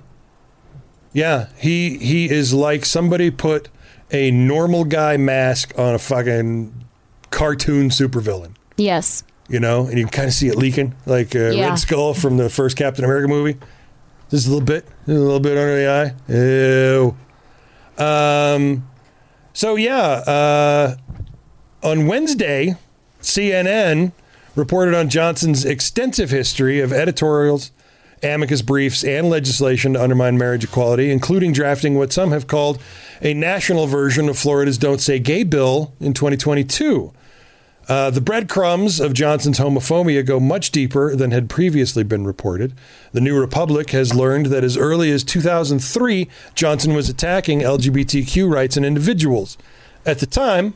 [1.13, 1.47] yeah.
[1.57, 3.69] He he is like somebody put
[4.11, 6.85] a normal guy mask on a fucking
[7.31, 8.55] cartoon supervillain.
[8.77, 9.23] Yes.
[9.49, 11.69] you know, and you can kind of see it leaking, like uh, Yeah.
[11.69, 13.57] Red Skull from the first Captain America movie.
[14.29, 16.33] Just a little bit, a little bit under the eye.
[16.33, 17.15] Ew.
[17.97, 18.87] Um,
[19.53, 20.95] so yeah, uh,
[21.81, 22.75] on Wednesday,
[23.21, 24.11] CNN
[24.55, 27.71] reported on Johnson's extensive history of editorials,
[28.21, 32.81] amicus briefs, and legislation to undermine marriage equality, including drafting what some have called
[33.21, 37.13] a national version of Florida's "Don't Say Gay" bill in 2022.
[37.87, 42.73] Uh, the breadcrumbs of Johnson's homophobia go much deeper than had previously been reported.
[43.13, 48.75] The New Republic has learned that as early as 2003, Johnson was attacking LGBTQ rights
[48.75, 49.57] and individuals.
[50.05, 50.73] At the time,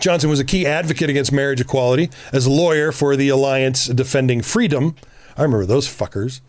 [0.00, 4.42] Johnson was a key advocate against marriage equality as a lawyer for the Alliance Defending
[4.42, 4.96] Freedom.
[5.36, 6.40] I remember those fuckers,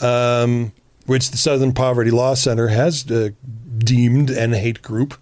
[0.00, 0.72] um,
[1.04, 3.30] which the Southern Poverty Law Center has uh,
[3.78, 5.14] deemed an hate group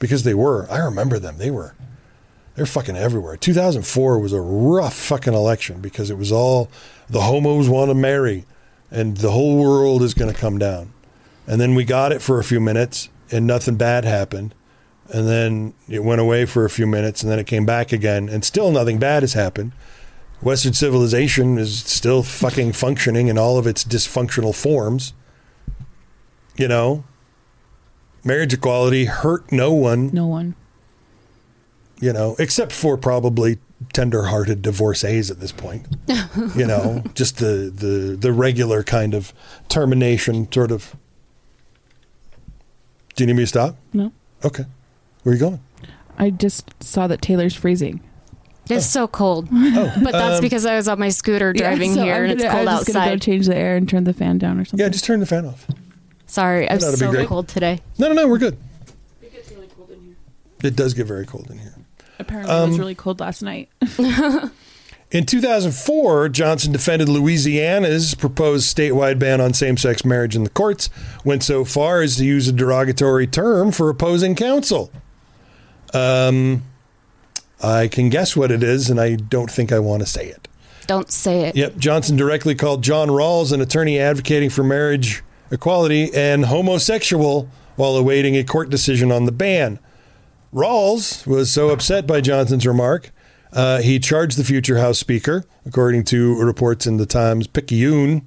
[0.00, 0.68] because they were.
[0.70, 1.38] I remember them.
[1.38, 1.76] They were
[2.62, 3.36] they're fucking everywhere.
[3.36, 6.70] 2004 was a rough fucking election because it was all
[7.10, 8.44] the homos want to marry
[8.88, 10.92] and the whole world is going to come down.
[11.44, 14.54] And then we got it for a few minutes and nothing bad happened.
[15.08, 18.28] And then it went away for a few minutes and then it came back again
[18.28, 19.72] and still nothing bad has happened.
[20.40, 25.14] Western civilization is still fucking functioning in all of its dysfunctional forms.
[26.56, 27.02] You know,
[28.22, 30.54] marriage equality hurt no one No one.
[32.02, 33.58] You know, except for probably
[33.94, 35.86] tender-hearted divorcees at this point.
[36.56, 39.32] you know, just the the the regular kind of
[39.68, 40.94] termination sort of.
[43.14, 43.76] Do you need me to stop?
[43.92, 44.12] No.
[44.44, 44.64] Okay,
[45.22, 45.60] where are you going?
[46.18, 48.00] I just saw that Taylor's freezing.
[48.70, 49.48] It's so cold.
[49.52, 52.22] Oh, But that's um, because I was on my scooter driving Yeah, so here I'm
[52.24, 53.22] and it's gonna- cold I was just gonna go outside.
[53.22, 54.78] change the air and turn the fan down or something.
[54.84, 55.66] yeah, just turn the fan off.
[56.26, 57.80] Sorry, I'm so cold today.
[57.98, 58.56] No, no, no, we're good.
[59.20, 60.16] It gets really cold in here.
[60.62, 61.74] It does get very cold in here.
[62.22, 63.68] Apparently, it Um, was really cold last night.
[65.10, 70.88] In 2004, Johnson defended Louisiana's proposed statewide ban on same sex marriage in the courts,
[71.22, 74.90] went so far as to use a derogatory term for opposing counsel.
[75.92, 76.62] Um,
[77.62, 80.48] I can guess what it is, and I don't think I want to say it.
[80.86, 81.56] Don't say it.
[81.56, 87.96] Yep, Johnson directly called John Rawls, an attorney advocating for marriage equality, and homosexual while
[87.96, 89.78] awaiting a court decision on the ban.
[90.52, 93.10] Rawls was so upset by Johnson's remark,
[93.52, 98.26] uh, he charged the future House Speaker, according to reports in the Times Picayune.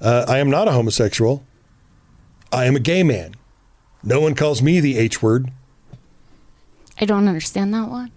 [0.00, 1.44] Uh, I am not a homosexual.
[2.52, 3.34] I am a gay man.
[4.02, 5.50] No one calls me the H word.
[6.98, 8.12] I don't understand that one.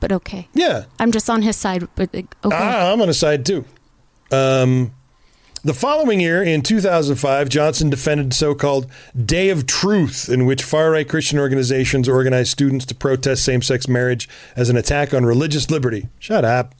[0.00, 0.48] But okay.
[0.54, 1.86] Yeah, I'm just on his side.
[1.94, 2.26] But okay.
[2.44, 3.64] Ah, I'm on his side too.
[4.30, 4.92] Um,
[5.66, 8.86] the following year, in 2005, Johnson defended so-called
[9.24, 14.70] Day of Truth, in which far-right Christian organizations organized students to protest same-sex marriage as
[14.70, 16.08] an attack on religious liberty.
[16.20, 16.74] Shut up.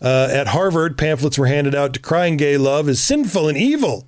[0.00, 4.06] Uh, at Harvard, pamphlets were handed out decrying gay love as sinful and evil.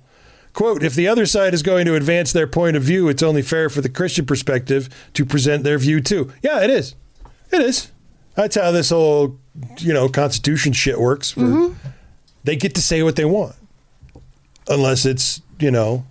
[0.53, 3.41] Quote, if the other side is going to advance their point of view, it's only
[3.41, 6.31] fair for the Christian perspective to present their view too.
[6.41, 6.95] Yeah, it is.
[7.51, 7.91] It is.
[8.35, 9.37] That's how this whole,
[9.79, 11.31] you know, Constitution shit works.
[11.31, 11.41] For,
[12.43, 13.55] They get to say what they want,
[14.67, 16.05] unless it's, you know,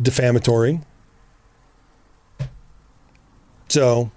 [0.00, 0.80] defamatory.
[3.68, 4.10] So,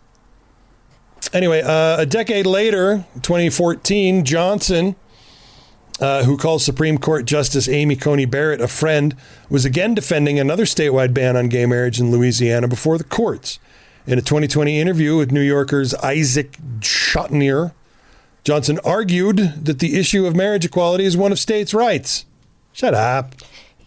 [1.32, 4.96] anyway, uh, a decade later, 2014, Johnson,
[6.00, 9.16] uh, who calls Supreme Court Justice Amy Coney Barrett a friend,
[9.50, 13.60] was again defending another statewide ban on gay marriage in Louisiana before the courts.
[14.06, 17.74] In a 2020 interview with New Yorker's Isaac Chotiner,
[18.44, 22.26] Johnson argued that the issue of marriage equality is one of states' rights.
[22.74, 23.36] Shut up.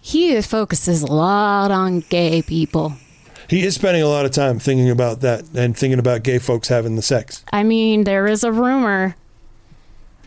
[0.00, 2.94] He focuses a lot on gay people.
[3.48, 6.68] He is spending a lot of time thinking about that and thinking about gay folks
[6.68, 7.44] having the sex.
[7.52, 9.16] I mean, there is a rumor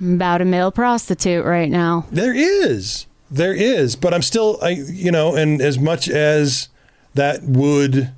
[0.02, 2.06] about a male prostitute right now.
[2.12, 3.08] There is.
[3.30, 3.96] There is.
[3.96, 6.70] But I'm still, I, you know, and as much as
[7.14, 8.12] that would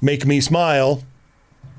[0.00, 1.02] make me smile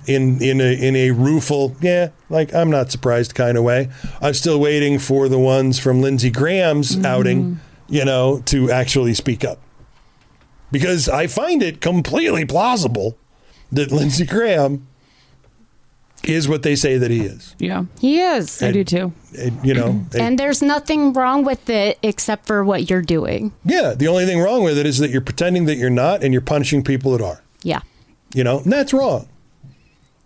[0.08, 3.90] in in a in a rueful, yeah, like I'm not surprised kind of way.
[4.22, 7.06] I'm still waiting for the ones from Lindsey Graham's mm-hmm.
[7.06, 7.60] outing,
[7.92, 9.60] you know, to actually speak up.
[10.72, 13.18] Because I find it completely plausible
[13.72, 14.88] that Lindsey Graham
[16.24, 17.56] is what they say that he is.
[17.60, 18.62] Yeah, He is.
[18.62, 19.12] I do too.
[19.38, 23.52] And, you know, And there's nothing wrong with it except for what you're doing.
[23.66, 26.32] yeah, the only thing wrong with it is that you're pretending that you're not and
[26.34, 27.42] you're punishing people that are.
[27.64, 27.82] Yeah.
[28.34, 29.28] You know, and that's wrong.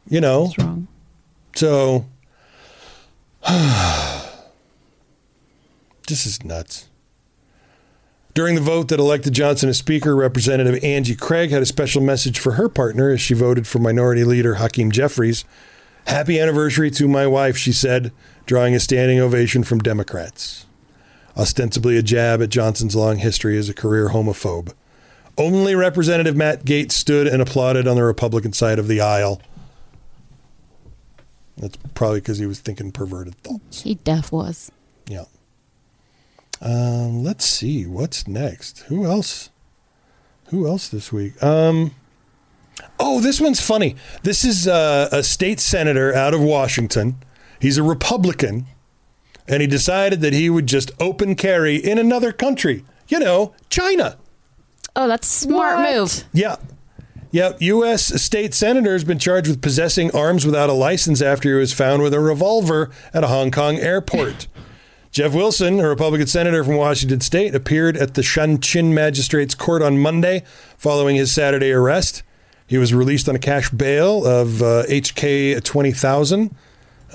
[0.07, 0.87] You know, It's wrong.
[1.55, 2.05] so
[6.07, 6.87] this is nuts.
[8.35, 12.37] During the vote that elected Johnson as Speaker, Representative Angie Craig had a special message
[12.37, 15.45] for her partner as she voted for Minority Leader Hakeem Jeffries.
[16.05, 18.11] Happy anniversary to my wife, she said,
[18.45, 20.65] drawing a standing ovation from Democrats.
[21.37, 24.73] Ostensibly a jab at Johnson's long history as a career homophobe.
[25.37, 29.41] Only Representative Matt Gaetz stood and applauded on the Republican side of the aisle.
[31.55, 33.83] That's probably because he was thinking perverted thoughts.
[33.83, 34.73] He def was.
[35.07, 35.23] Yeah.
[36.61, 38.79] Um, let's see what's next.
[38.87, 39.49] Who else?
[40.49, 41.41] Who else this week?
[41.43, 41.91] Um,
[42.99, 43.95] oh, this one's funny.
[44.23, 47.17] This is uh, a state senator out of Washington.
[47.59, 48.65] He's a Republican,
[49.47, 52.83] and he decided that he would just open carry in another country.
[53.07, 54.17] You know, China.
[54.95, 55.93] Oh, that's smart What?
[55.95, 56.23] move.
[56.33, 56.55] Yeah.
[57.31, 57.57] Yep.
[57.61, 58.21] U.S.
[58.21, 62.01] state senator has been charged with possessing arms without a license after he was found
[62.01, 64.47] with a revolver at a Hong Kong airport.
[65.15, 69.81] Jeff Wilson, a Republican senator from Washington state, appeared at the Sha Tin Magistrates Court
[69.81, 70.43] on Monday
[70.77, 72.21] following his Saturday arrest.
[72.67, 76.53] He was released on a cash bail of uh, HK 20,000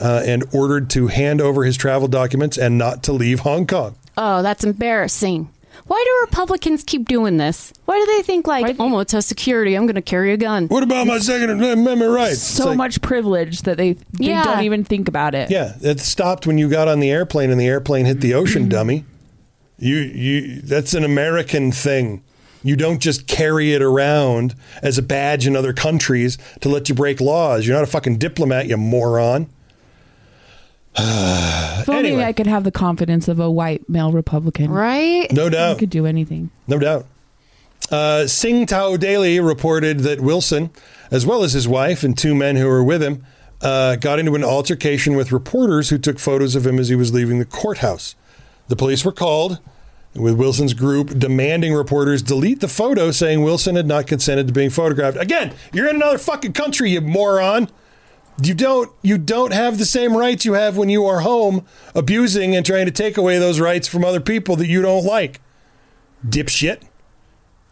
[0.00, 3.96] uh, and ordered to hand over his travel documents and not to leave Hong Kong.
[4.16, 5.50] Oh, that's embarrassing.
[5.90, 7.72] Why do Republicans keep doing this?
[7.86, 9.74] Why do they think like, oh, well, it's a security.
[9.74, 10.68] I'm going to carry a gun.
[10.68, 12.38] What about my Second Amendment rights?
[12.40, 14.44] So like- much privilege that they, they Yeah.
[14.44, 15.50] don't even think about it.
[15.50, 18.68] Yeah, it stopped when you got on the airplane and the airplane hit the ocean,
[18.68, 19.04] dummy.
[19.80, 22.22] You you that's an American thing.
[22.62, 26.94] You don't just carry it around as a badge in other countries to let you
[26.94, 27.66] break laws.
[27.66, 29.48] You're not a fucking diplomat, you moron.
[30.96, 32.24] If only Anyway.
[32.24, 34.70] I could have the confidence of a white male Republican.
[34.70, 35.30] Right?
[35.32, 35.78] No I doubt.
[35.78, 36.50] could do anything.
[36.66, 37.06] No doubt.
[37.90, 40.70] Uh, Sing Tao Daily reported that Wilson,
[41.10, 43.24] as well as his wife and two men who were with him,
[43.62, 47.12] uh, got into an altercation with reporters who took photos of him as he was
[47.12, 48.14] leaving the courthouse.
[48.68, 49.58] The police were called,
[50.14, 54.70] with Wilson's group demanding reporters delete the photo, saying Wilson had not consented to being
[54.70, 55.16] photographed.
[55.18, 57.68] Again, you're in another fucking country, you moron.
[58.42, 62.56] You don't you don't have the same rights you have when you are home abusing
[62.56, 65.40] and trying to take away those rights from other people that you don't like.
[66.26, 66.82] Dipshit.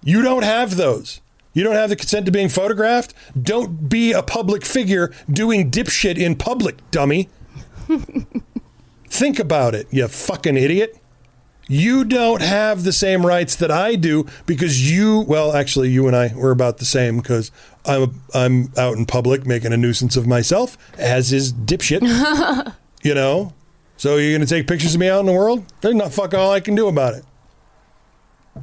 [0.02, 1.20] You don't have those.
[1.52, 3.14] You don't have the consent to being photographed.
[3.40, 7.28] Don't be a public figure doing dipshit in public, dummy.
[9.06, 10.98] Think about it, you fucking idiot.
[11.66, 16.16] You don't have the same rights that I do because you, well, actually, you and
[16.16, 17.50] I were about the same because
[17.88, 22.02] I'm I'm out in public making a nuisance of myself, as is dipshit.
[23.02, 23.54] you know,
[23.96, 25.64] so you're gonna take pictures of me out in the world?
[25.80, 27.24] There's not fuck all I can do about it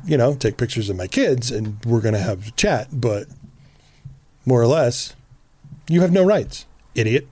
[0.05, 3.27] you know, take pictures of my kids and we're going to have a chat, but
[4.45, 5.15] more or less,
[5.87, 7.27] you have no rights, idiot.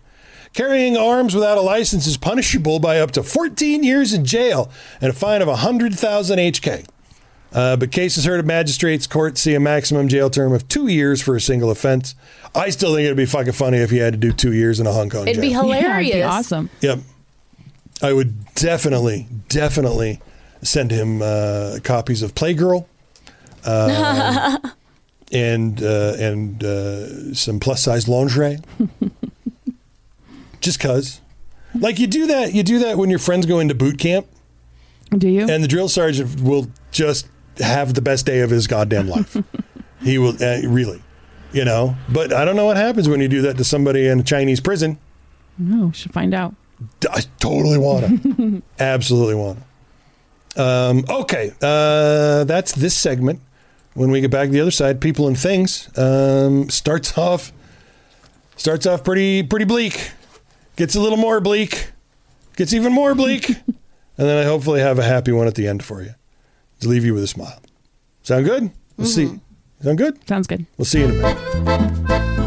[0.54, 4.72] Carrying arms without a license is punishable by up to 14 years in jail
[5.02, 6.88] and a fine of 100,000 HK.
[7.54, 11.22] Uh, but cases heard at magistrates court see a maximum jail term of two years
[11.22, 12.16] for a single offense.
[12.56, 14.88] I still think it'd be fucking funny if you had to do two years in
[14.88, 15.64] a Hong Kong It'd be jail.
[15.64, 15.86] hilarious.
[15.86, 16.70] Yeah, it'd be awesome.
[16.82, 17.00] Yep.
[18.02, 20.20] I would definitely, definitely
[20.64, 22.86] send him uh, copies of Playgirl
[23.66, 24.58] uh,
[25.32, 28.58] and uh, and uh, some plus size lingerie.
[30.62, 31.22] Just cause,
[31.78, 34.28] like you do that, you do that when your friends go into boot camp,
[35.16, 35.42] Do you?
[35.50, 37.28] and the drill sergeant will just
[37.60, 39.38] have the best day of his goddamn life.
[40.02, 41.02] he will uh, really,
[41.52, 41.96] you know.
[42.10, 44.60] But I don't know what happens when you do that to somebody in a Chinese
[44.60, 44.98] prison.
[45.58, 46.56] no, should find out.
[47.10, 48.62] I totally want to.
[48.80, 49.60] Absolutely want
[50.56, 50.62] to.
[50.62, 53.42] Um, okay, uh, that's this segment.
[53.94, 57.52] When we get back to the other side, people and things um, starts off
[58.56, 60.12] Starts off pretty pretty bleak,
[60.76, 61.92] gets a little more bleak,
[62.56, 63.76] gets even more bleak, and
[64.16, 66.14] then I hopefully have a happy one at the end for you
[66.84, 67.60] to leave you with a smile.
[68.22, 68.72] Sound good?
[68.98, 69.26] We'll see.
[69.26, 69.84] Mm-hmm.
[69.84, 70.28] Sound good?
[70.28, 70.66] Sounds good.
[70.78, 72.44] We'll see you in a minute.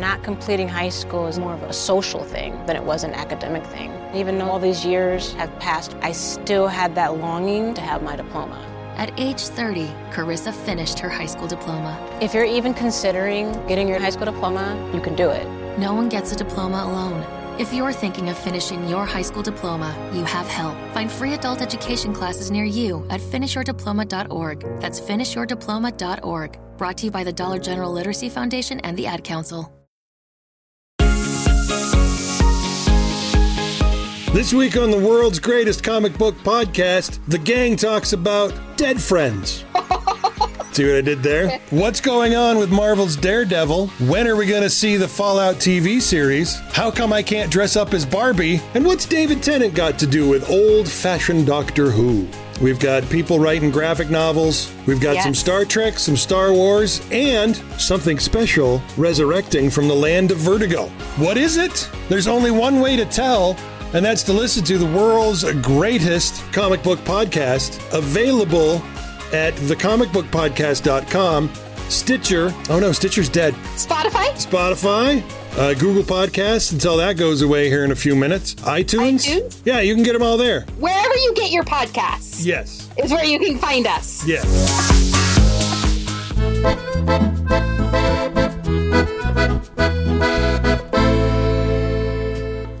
[0.00, 3.64] Not completing high school is more of a social thing than it was an academic
[3.66, 3.92] thing.
[4.14, 8.16] Even though all these years have passed, I still had that longing to have my
[8.16, 8.64] diploma.
[8.96, 11.96] At age 30, Carissa finished her high school diploma.
[12.20, 15.46] If you're even considering getting your high school diploma, you can do it.
[15.78, 17.37] No one gets a diploma alone.
[17.58, 20.76] If you're thinking of finishing your high school diploma, you have help.
[20.94, 24.60] Find free adult education classes near you at finishyourdiploma.org.
[24.80, 26.58] That's finishyourdiploma.org.
[26.78, 29.72] Brought to you by the Dollar General Literacy Foundation and the Ad Council.
[34.32, 39.64] This week on the world's greatest comic book podcast, the gang talks about dead friends.
[40.78, 41.58] See what I did there?
[41.70, 43.88] What's going on with Marvel's Daredevil?
[44.06, 46.54] When are we going to see the Fallout TV series?
[46.72, 48.60] How come I can't dress up as Barbie?
[48.74, 52.28] And what's David Tennant got to do with old fashioned Doctor Who?
[52.62, 54.72] We've got people writing graphic novels.
[54.86, 55.24] We've got Yes.
[55.24, 60.86] some Star Trek, some Star Wars, and something special resurrecting from the land of Vertigo.
[61.16, 61.90] What is it?
[62.08, 63.56] There's only one way to tell,
[63.94, 68.80] and that's to listen to the world's greatest comic book podcast, available
[69.32, 71.50] at thecomicbookpodcast.com,
[71.88, 72.52] Stitcher.
[72.70, 73.54] Oh no, Stitcher's dead.
[73.76, 74.26] Spotify?
[74.36, 75.22] Spotify,
[75.58, 78.54] uh, Google Podcasts until that goes away here in a few minutes.
[78.56, 79.26] iTunes?
[79.26, 79.60] iTunes?
[79.64, 80.62] Yeah, you can get them all there.
[80.78, 82.88] Wherever you get your podcasts Yes.
[82.96, 84.26] is where you can find us.
[84.26, 84.44] Yes.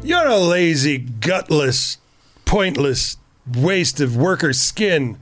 [0.02, 1.98] You're a lazy, gutless,
[2.46, 5.18] pointless waste of worker skin.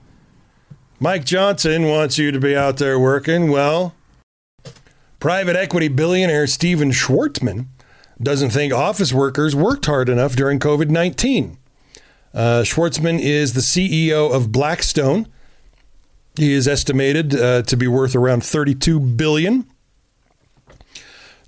[0.99, 3.51] Mike Johnson wants you to be out there working.
[3.51, 3.95] Well,
[5.21, 7.67] private equity billionaire Stephen Schwarzman
[8.23, 11.59] doesn't think office workers worked hard enough during COVID 19.
[12.33, 15.27] Uh, Schwartzman is the CEO of Blackstone.
[16.37, 19.67] He is estimated uh, to be worth around 32 billion.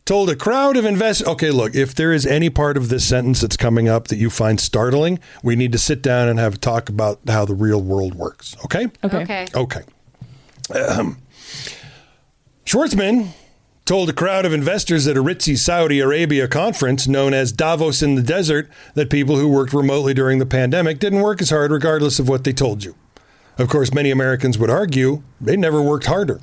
[0.08, 1.28] Told a crowd of investors.
[1.28, 4.30] Okay, look, if there is any part of this sentence that's coming up that you
[4.30, 7.82] find startling, we need to sit down and have a talk about how the real
[7.82, 8.56] world works.
[8.64, 8.86] Okay?
[9.04, 9.18] Okay.
[9.18, 9.46] Okay.
[9.54, 9.82] Okay.
[10.74, 11.18] Ahem.
[12.64, 13.32] Schwarzman
[13.84, 18.14] told a crowd of investors at a ritzy Saudi Arabia conference known as Davos in
[18.14, 22.18] the Desert that people who worked remotely during the pandemic didn't work as hard regardless
[22.18, 22.94] of what they told you.
[23.58, 26.40] Of course, many Americans would argue they never worked harder.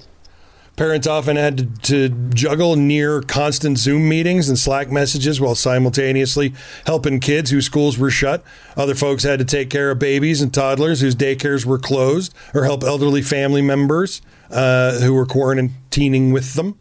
[0.76, 6.54] Parents often had to, to juggle near constant Zoom meetings and Slack messages while simultaneously
[6.86, 8.44] helping kids whose schools were shut.
[8.76, 12.66] Other folks had to take care of babies and toddlers whose daycares were closed or
[12.66, 14.22] help elderly family members
[14.52, 16.78] uh, who were quarantining with them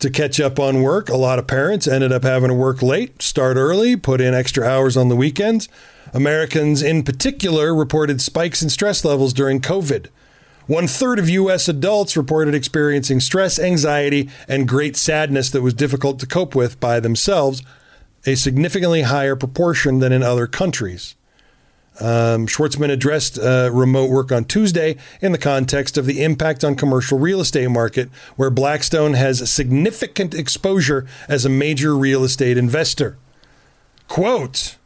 [0.00, 1.08] to catch up on work.
[1.08, 4.66] A lot of parents ended up having to work late, start early, put in extra
[4.66, 5.66] hours on the weekends.
[6.12, 10.08] Americans in particular reported spikes in stress levels during COVID.
[10.66, 11.68] One third of U.S.
[11.68, 17.00] adults reported experiencing stress, anxiety, and great sadness that was difficult to cope with by
[17.00, 17.62] themselves,
[18.24, 21.16] a significantly higher proportion than in other countries.
[22.00, 26.74] Um, Schwarzman addressed uh, remote work on Tuesday in the context of the impact on
[26.74, 33.16] commercial real estate market, where Blackstone has significant exposure as a major real estate investor.
[34.08, 34.76] Quote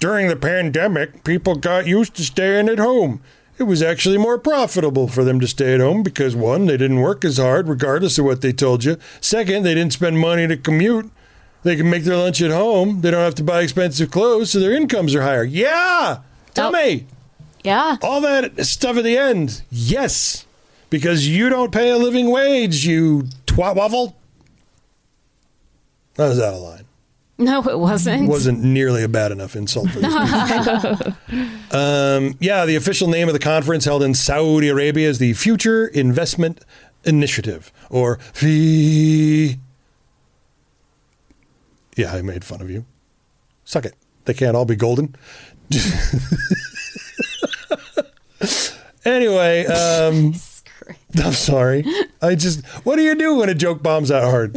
[0.00, 3.22] During the pandemic, people got used to staying at home.
[3.58, 7.00] It was actually more profitable for them to stay at home because one, they didn't
[7.00, 8.98] work as hard regardless of what they told you.
[9.20, 11.10] Second, they didn't spend money to commute.
[11.62, 13.00] They can make their lunch at home.
[13.00, 15.42] They don't have to buy expensive clothes, so their incomes are higher.
[15.42, 16.18] Yeah.
[16.54, 16.72] Tell Oh.
[16.72, 17.06] me.
[17.64, 17.96] Yeah.
[18.02, 19.62] All that stuff at the end.
[19.70, 20.44] Yes.
[20.90, 24.16] Because you don't pay a living wage, you twat waffle.
[26.14, 26.84] That was out of line.
[27.38, 28.24] No, it wasn't.
[28.24, 30.14] It wasn't nearly a bad enough insult for this.
[31.74, 35.86] um, yeah, the official name of the conference held in Saudi Arabia is the Future
[35.88, 36.64] Investment
[37.04, 39.58] Initiative, or FI.
[41.96, 42.86] Yeah, I made fun of you.
[43.64, 43.94] Suck it.
[44.24, 45.14] They can't all be golden.
[49.04, 50.34] anyway, um,
[51.24, 51.84] I'm sorry.
[52.22, 54.54] I just, what do you do when a joke bombs that hard?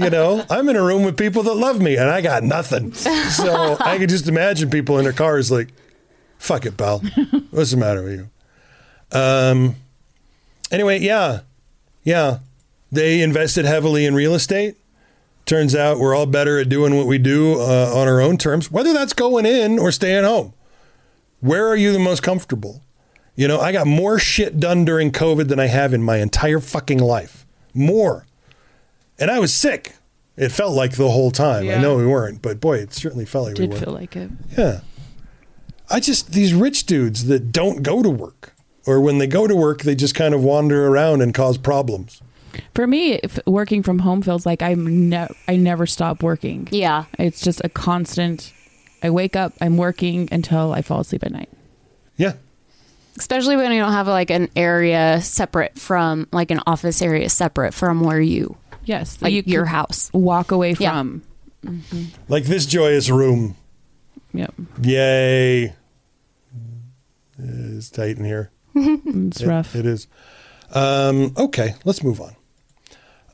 [0.00, 2.92] you know, I'm in a room with people that love me and I got nothing.
[2.94, 5.68] So I can just imagine people in their cars like,
[6.38, 7.00] fuck it, pal.
[7.50, 9.18] What's the matter with you?
[9.18, 9.76] Um,
[10.70, 11.40] anyway, yeah.
[12.02, 12.38] Yeah.
[12.90, 14.76] They invested heavily in real estate.
[15.46, 18.70] Turns out we're all better at doing what we do uh, on our own terms,
[18.70, 20.54] whether that's going in or staying home.
[21.40, 22.82] Where are you the most comfortable?
[23.36, 26.60] You know, I got more shit done during COVID than I have in my entire
[26.60, 27.44] fucking life.
[27.72, 28.26] More.
[29.18, 29.96] And I was sick.
[30.36, 31.68] It felt like the whole time.
[31.68, 33.80] I know we weren't, but boy, it certainly felt like we Did were.
[33.86, 34.30] feel like it.
[34.56, 34.80] Yeah.
[35.90, 38.54] I just, these rich dudes that don't go to work,
[38.86, 42.20] or when they go to work, they just kind of wander around and cause problems.
[42.74, 46.68] For me, if working from home feels like I'm ne- I never stop working.
[46.70, 47.04] Yeah.
[47.18, 48.52] It's just a constant.
[49.02, 51.50] I wake up, I'm working until I fall asleep at night.
[52.16, 52.34] Yeah.
[53.18, 57.72] Especially when you don't have like an area separate from like an office area separate
[57.74, 60.10] from where you Yes, like you your house.
[60.12, 60.90] Walk away Yeah.
[60.90, 61.22] from.
[62.28, 63.56] Like this joyous room.
[64.34, 64.52] Yep.
[64.82, 65.74] Yay.
[67.38, 68.50] It's tight in here.
[68.74, 69.74] It's It- rough.
[69.74, 70.06] It is.
[70.72, 72.34] Um, okay, let's move on.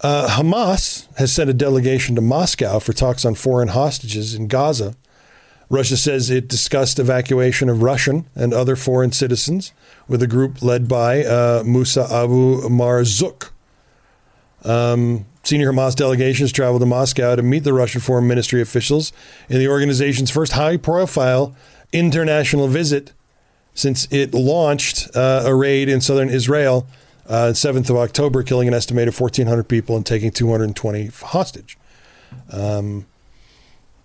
[0.03, 4.95] Uh, Hamas has sent a delegation to Moscow for talks on foreign hostages in Gaza.
[5.71, 9.73] Russia says it discussed evacuation of Russian and other foreign citizens
[10.09, 13.51] with a group led by uh, Musa Abu Marzouk.
[14.65, 19.13] Um, senior Hamas delegations traveled to Moscow to meet the Russian foreign ministry officials
[19.49, 21.55] in the organization's first high profile
[21.93, 23.13] international visit
[23.73, 26.87] since it launched uh, a raid in southern Israel
[27.29, 31.79] uh, 7th of October, killing an estimated 1,400 people and taking 220 hostage.
[32.51, 33.07] Um,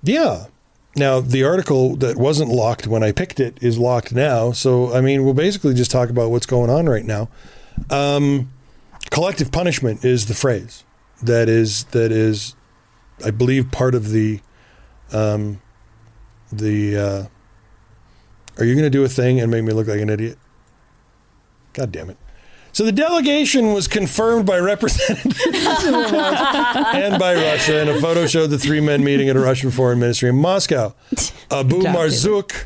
[0.03, 0.45] yeah.
[0.95, 4.53] Now, the article that wasn't locked when I picked it is locked now.
[4.53, 7.27] So, I mean, we'll basically just talk about what's going on right now.
[7.89, 8.51] Um,
[9.09, 10.85] collective punishment is the phrase
[11.21, 12.55] that is that is,
[13.23, 14.39] I believe, part of the
[15.11, 15.61] um,
[16.51, 16.97] the.
[16.97, 17.25] Uh,
[18.57, 20.37] are you going to do a thing and make me look like an idiot?
[21.73, 22.17] God damn it!
[22.75, 28.59] So the delegation was confirmed by representatives and by Russia, and a photo showed the
[28.59, 30.93] three men meeting at a Russian foreign ministry in Moscow.
[31.49, 32.65] Abu job, Marzouk,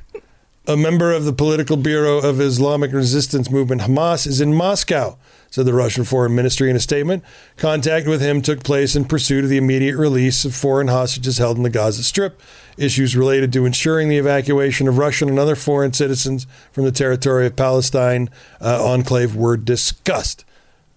[0.66, 5.16] a member of the political bureau of Islamic resistance movement Hamas, is in Moscow,
[5.52, 7.24] said the Russian foreign ministry in a statement.
[7.58, 11.58] Contact with him took place in pursuit of the immediate release of foreign hostages held
[11.58, 12.42] in the Gaza Strip.
[12.80, 17.46] Issues related to ensuring the evacuation of Russian and other foreign citizens from the territory
[17.46, 18.30] of Palestine
[18.62, 20.46] uh, enclave were discussed.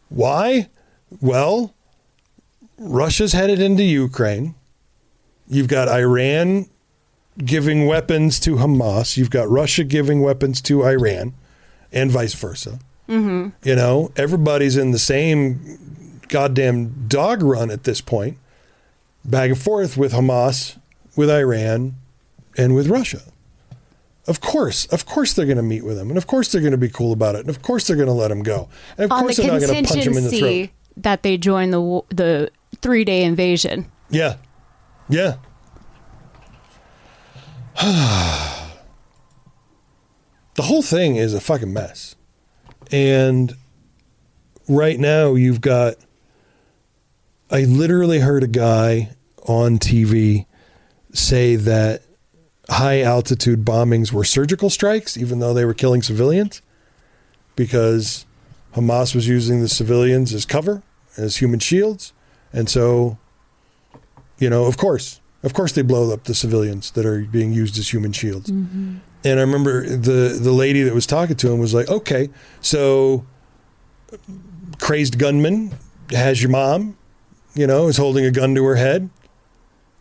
[0.09, 0.69] Why?
[1.21, 1.75] Well,
[2.79, 4.55] Russia's headed into Ukraine.
[5.49, 6.69] You've got Iran
[7.45, 9.17] giving weapons to Hamas.
[9.17, 11.35] You've got Russia giving weapons to Iran,
[11.93, 12.79] and vice versa.
[13.09, 13.49] Mm-hmm.
[13.69, 18.39] You know, everybody's in the same goddamn dog run at this point,
[19.25, 20.79] back and forth with Hamas,
[21.17, 21.95] with Iran,
[22.57, 23.23] and with Russia.
[24.27, 26.73] Of course, of course they're going to meet with them, and of course they're going
[26.73, 29.07] to be cool about it, and of course they're going to let them go, and
[29.07, 30.39] of On course the they're not going to punch him in the throat.
[30.41, 32.51] contingency that they join the the
[32.81, 33.91] three day invasion.
[34.11, 34.37] Yeah.
[35.09, 35.37] Yeah.
[40.55, 42.15] the whole thing is a fucking mess.
[42.91, 43.55] And
[44.69, 45.97] right now you've got
[47.51, 49.11] I literally heard a guy
[49.47, 50.47] on TV
[51.13, 52.03] say that
[52.69, 56.63] high altitude bombings were surgical strikes even though they were killing civilians
[57.57, 58.25] because
[58.75, 60.83] Hamas was using the civilians as cover,
[61.19, 62.13] as human shields.
[62.53, 63.19] And so
[64.39, 67.79] you know, of course, of course, they blow up the civilians that are being used
[67.79, 68.51] as human shields.
[68.51, 68.97] Mm-hmm.
[69.25, 72.29] And I remember the the lady that was talking to him was like, "Okay,
[72.61, 73.25] so
[74.81, 75.73] crazed gunman
[76.11, 76.97] has your mom,
[77.55, 79.11] you know, is holding a gun to her head.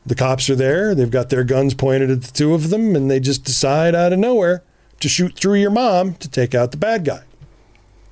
[0.06, 0.96] The cops are there.
[0.96, 4.14] They've got their guns pointed at the two of them, and they just decide out
[4.14, 4.64] of nowhere
[5.00, 7.24] to shoot through your mom to take out the bad guy.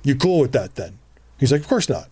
[0.02, 0.98] You cool with that then?"
[1.38, 2.08] He's like, "Of course not."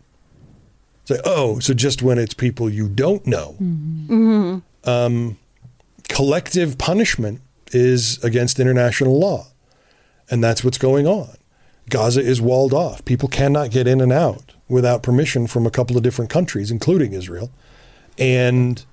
[1.08, 3.56] It's like, oh, so just when it's people you don't know.
[3.62, 4.58] Mm-hmm.
[4.84, 5.38] Um,
[6.10, 7.40] collective punishment
[7.72, 9.46] is against international law.
[10.30, 11.30] And that's what's going on.
[11.88, 13.02] Gaza is walled off.
[13.06, 17.14] People cannot get in and out without permission from a couple of different countries, including
[17.14, 17.50] Israel.
[18.18, 18.84] And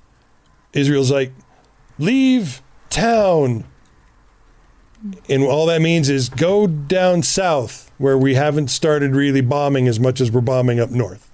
[0.75, 1.31] Israel's like,
[1.97, 3.63] leave town.
[5.29, 9.99] And all that means is go down south where we haven't started really bombing as
[9.99, 11.31] much as we're bombing up north.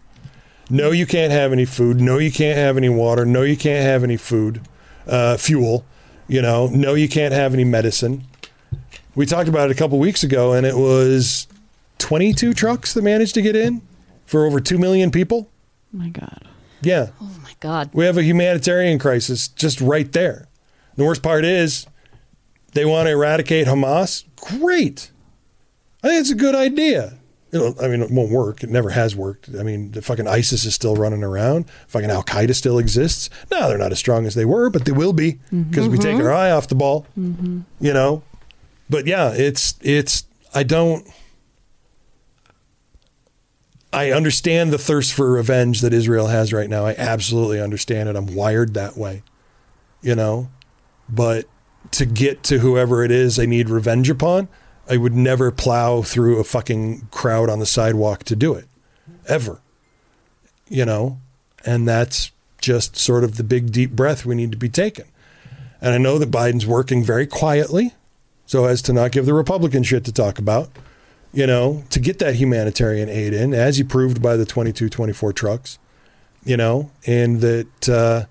[0.69, 1.99] No, you can't have any food.
[1.99, 3.25] No, you can't have any water.
[3.25, 4.61] No, you can't have any food,
[5.05, 5.85] uh, fuel.
[6.27, 8.23] You know, no, you can't have any medicine.
[9.15, 11.47] We talked about it a couple weeks ago, and it was
[11.97, 13.81] 22 trucks that managed to get in
[14.25, 15.49] for over 2 million people.
[15.91, 16.47] my God.
[16.81, 17.09] Yeah.
[17.19, 17.89] Oh my God.
[17.93, 20.49] We have a humanitarian crisis just right there.
[20.97, 21.87] The worst part is
[22.73, 24.25] they want to eradicate Hamas.
[24.35, 25.11] Great.
[26.03, 27.17] I think it's a good idea.
[27.53, 28.63] It'll, I mean, it won't work.
[28.63, 29.49] It never has worked.
[29.59, 31.69] I mean, the fucking ISIS is still running around.
[31.87, 33.29] Fucking Al Qaeda still exists.
[33.51, 36.15] No, they're not as strong as they were, but they will be because we take
[36.15, 36.25] mm-hmm.
[36.25, 37.05] our eye off the ball.
[37.19, 37.61] Mm-hmm.
[37.79, 38.23] You know,
[38.89, 40.25] but yeah, it's it's.
[40.55, 41.07] I don't.
[43.93, 46.85] I understand the thirst for revenge that Israel has right now.
[46.85, 48.15] I absolutely understand it.
[48.15, 49.23] I'm wired that way,
[50.01, 50.49] you know.
[51.09, 51.45] But
[51.91, 54.47] to get to whoever it is I need revenge upon,
[54.89, 58.65] I would never plow through a fucking crowd on the sidewalk to do it,
[59.27, 59.59] ever.
[60.69, 61.19] You know,
[61.65, 62.31] and that's
[62.61, 65.05] just sort of the big deep breath we need to be taking.
[65.81, 67.93] And I know that Biden's working very quietly
[68.45, 70.69] so as to not give the Republican shit to talk about,
[71.33, 75.33] you know, to get that humanitarian aid in, as he proved by the 22 24
[75.33, 75.79] trucks,
[76.43, 78.25] you know, and that uh,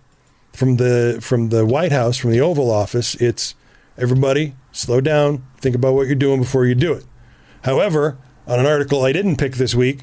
[0.53, 3.55] from the from the White House, from the Oval Office, it's
[3.96, 7.05] everybody slow down, think about what you're doing before you do it.
[7.64, 10.01] However, on an article I didn't pick this week,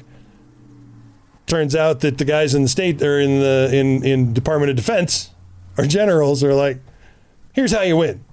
[1.46, 4.76] turns out that the guys in the state or in the in in Department of
[4.76, 5.30] Defense,
[5.76, 6.80] our generals are like,
[7.52, 8.24] here's how you win.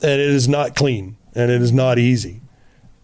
[0.00, 2.40] And it is not clean and it is not easy.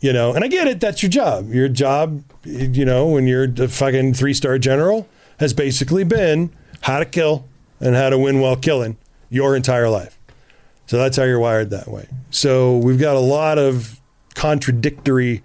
[0.04, 1.50] You know, and I get it, that's your job.
[1.50, 6.52] Your job, you know, when you're a fucking three star general, has basically been
[6.82, 7.48] how to kill
[7.80, 8.98] and how to win while killing
[9.30, 10.18] your entire life.
[10.84, 12.06] So that's how you're wired that way.
[12.28, 13.98] So we've got a lot of
[14.34, 15.42] contradictory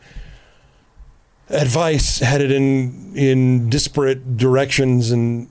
[1.47, 5.47] advice headed in in disparate directions and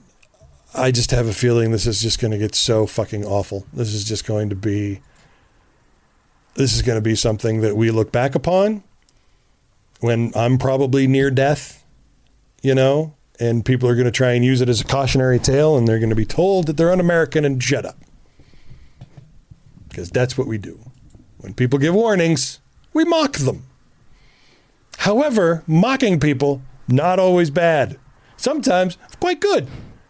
[0.75, 3.65] I just have a feeling this is just going to get so fucking awful.
[3.73, 5.01] This is just going to be
[6.53, 8.83] this is going to be something that we look back upon
[9.99, 11.83] when I'm probably near death,
[12.61, 15.77] you know, and people are going to try and use it as a cautionary tale
[15.77, 17.97] and they're going to be told that they're un-American and shut up.
[19.87, 20.79] Because that's what we do.
[21.37, 22.59] When people give warnings,
[22.93, 23.65] we mock them.
[24.99, 27.97] However, mocking people, not always bad.
[28.35, 29.67] Sometimes quite good,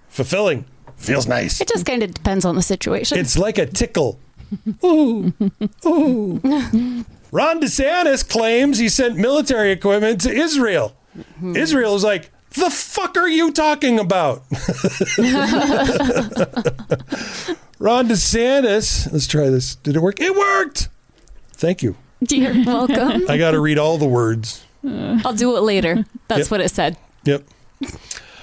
[0.08, 0.66] fulfilling,
[0.96, 1.62] feels nice.
[1.62, 3.18] It just kind of depends on the situation.
[3.18, 4.20] It's like a tickle.
[4.84, 5.32] Ooh,
[5.86, 7.06] ooh.
[7.32, 10.96] Ron DeSantis claims he sent military equipment to Israel.
[11.40, 11.56] Hmm.
[11.56, 14.44] Israel is like, the fuck are you talking about?
[17.80, 19.76] Ron DeSantis, let's try this.
[19.76, 20.20] Did it work?
[20.20, 20.90] It worked.
[21.54, 21.96] Thank you.
[22.30, 23.30] You're welcome.
[23.30, 24.66] I got to read all the words.
[24.86, 26.04] I'll do it later.
[26.28, 26.52] That's Yep.
[26.52, 26.98] what it said.
[27.26, 27.44] Yep.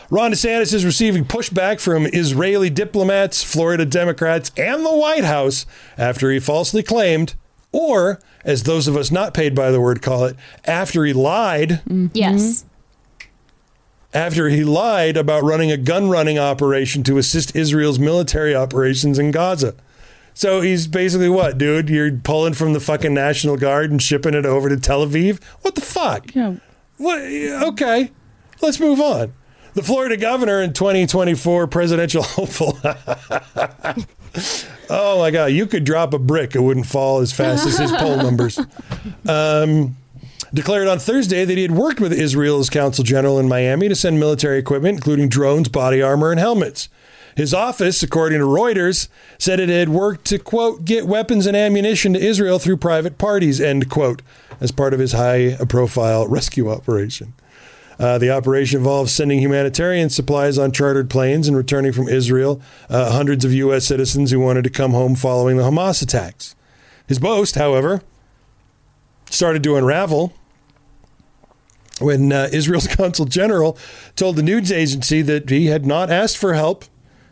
[0.09, 5.66] Ron DeSantis is receiving pushback from Israeli diplomats, Florida Democrats, and the White House
[5.99, 7.34] after he falsely claimed,
[7.73, 11.83] or as those of us not paid by the word call it, after he lied.
[11.89, 12.07] Mm-hmm.
[12.14, 12.64] Yes.
[14.14, 19.31] After he lied about running a gun running operation to assist Israel's military operations in
[19.31, 19.75] Gaza.
[20.33, 21.89] So he's basically what, dude?
[21.89, 25.43] You're pulling from the fucking National Guard and shipping it over to Tel Aviv?
[25.62, 26.35] What the fuck?
[26.35, 26.57] Yeah.
[26.99, 27.21] What?
[27.21, 28.11] Okay,
[28.61, 29.33] let's move on.
[29.77, 32.79] The Florida governor and 2024 presidential hopeful.
[34.89, 37.93] oh my God, you could drop a brick, it wouldn't fall as fast as his
[37.93, 38.59] poll numbers.
[39.29, 39.97] Um,
[40.55, 44.20] declared on Thursday that he had worked with Israel's consul general in Miami to send
[44.20, 46.89] military equipment, including drones, body armor, and helmets.
[47.37, 49.09] His office, according to Reuters,
[49.39, 53.61] said it had worked to, quote, get weapons and ammunition to Israel through private parties,
[53.61, 54.22] end quote,
[54.61, 57.35] as part of his high profile rescue operation.
[57.99, 63.12] Uh, the operation involves sending humanitarian supplies on chartered planes and returning from Israel uh,
[63.12, 63.86] hundreds of U.S.
[63.86, 66.55] citizens who wanted to come home following the Hamas attacks.
[67.07, 68.03] His boast, however,
[69.30, 70.34] started to unravel
[72.01, 73.78] when uh, Israel's consul general
[74.14, 76.84] told the news agency that he had not asked for help,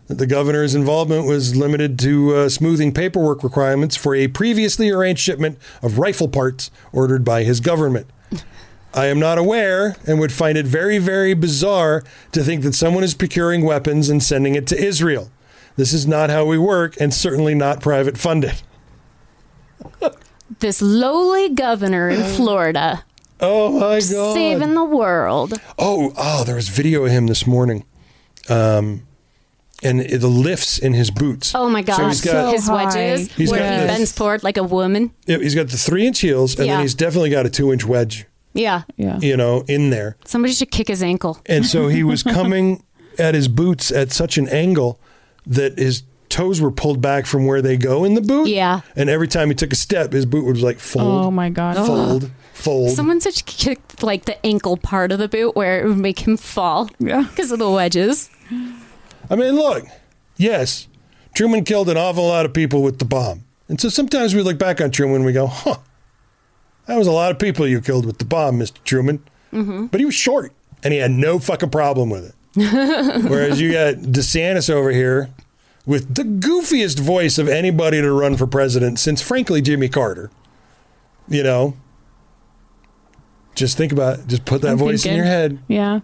[0.06, 5.20] that the governor's involvement was limited to uh, smoothing paperwork requirements for a previously arranged
[5.20, 8.06] shipment of rifle parts ordered by his government.
[8.94, 13.02] I am not aware and would find it very, very bizarre to think that someone
[13.02, 15.30] is procuring weapons and sending it to Israel.
[15.76, 18.62] This is not how we work and certainly not private funded.
[20.60, 23.04] This lowly governor in Florida
[23.40, 24.34] Oh my God.
[24.34, 25.54] saving the world.
[25.78, 27.84] Oh, oh, there was video of him this morning.
[28.48, 29.02] Um,
[29.82, 31.52] and the lifts in his boots.
[31.54, 32.08] Oh my So God.
[32.10, 35.10] he's got, His wedges, He's where got he the- bends forward like a woman.
[35.26, 36.74] yeah, he's got the three inch heels, and Yeah.
[36.74, 38.82] then he's definitely got a two inch wedge, Yeah.
[38.96, 39.18] Yeah.
[39.20, 40.16] you know, in there.
[40.24, 41.40] Somebody should kick his ankle.
[41.46, 42.82] And so he was coming
[43.18, 44.98] at his boots at such an angle
[45.46, 48.48] that his toes were pulled back from where they go in the boot.
[48.48, 48.80] Yeah.
[48.96, 51.76] And every time he took a step, his boot was like fold, Oh my god.
[51.76, 52.90] fold, fold.
[52.90, 56.36] Someone such kicked like the ankle part of the boot where it would make him
[56.36, 56.90] fall.
[56.98, 57.22] Yeah.
[57.28, 58.30] Because of the wedges.
[59.30, 59.84] I mean, look,
[60.36, 60.88] yes,
[61.34, 63.44] Truman killed an awful lot of people with the bomb.
[63.68, 65.76] And so sometimes we look back on Truman and we go, huh,
[66.86, 68.82] that was a lot of people you killed with the bomb, Mr.
[68.84, 69.22] Truman.
[69.52, 69.86] Mm-hmm.
[69.86, 72.34] But he was short and he had no fucking problem with it.
[73.28, 75.30] Whereas you got DeSantis over here
[75.86, 80.30] with the goofiest voice of anybody to run for president since, frankly, Jimmy Carter.
[81.28, 81.76] You know,
[83.54, 84.26] just think about it.
[84.26, 85.58] Just put that I'm voice in your head.
[85.68, 86.00] Yeah.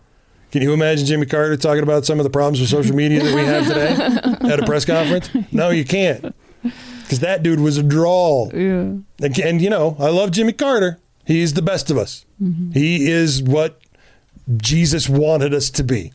[0.51, 3.35] Can you imagine Jimmy Carter talking about some of the problems with social media that
[3.35, 5.31] we have today at a press conference?
[5.53, 6.35] No, you can't.
[7.11, 8.53] Because that dude was a drawl.
[8.55, 8.95] Yeah.
[9.21, 11.01] And, and, you know, I love Jimmy Carter.
[11.27, 12.25] He's the best of us.
[12.41, 12.73] Mhm.
[12.73, 13.81] He is what
[14.59, 16.13] Jesus wanted us to be.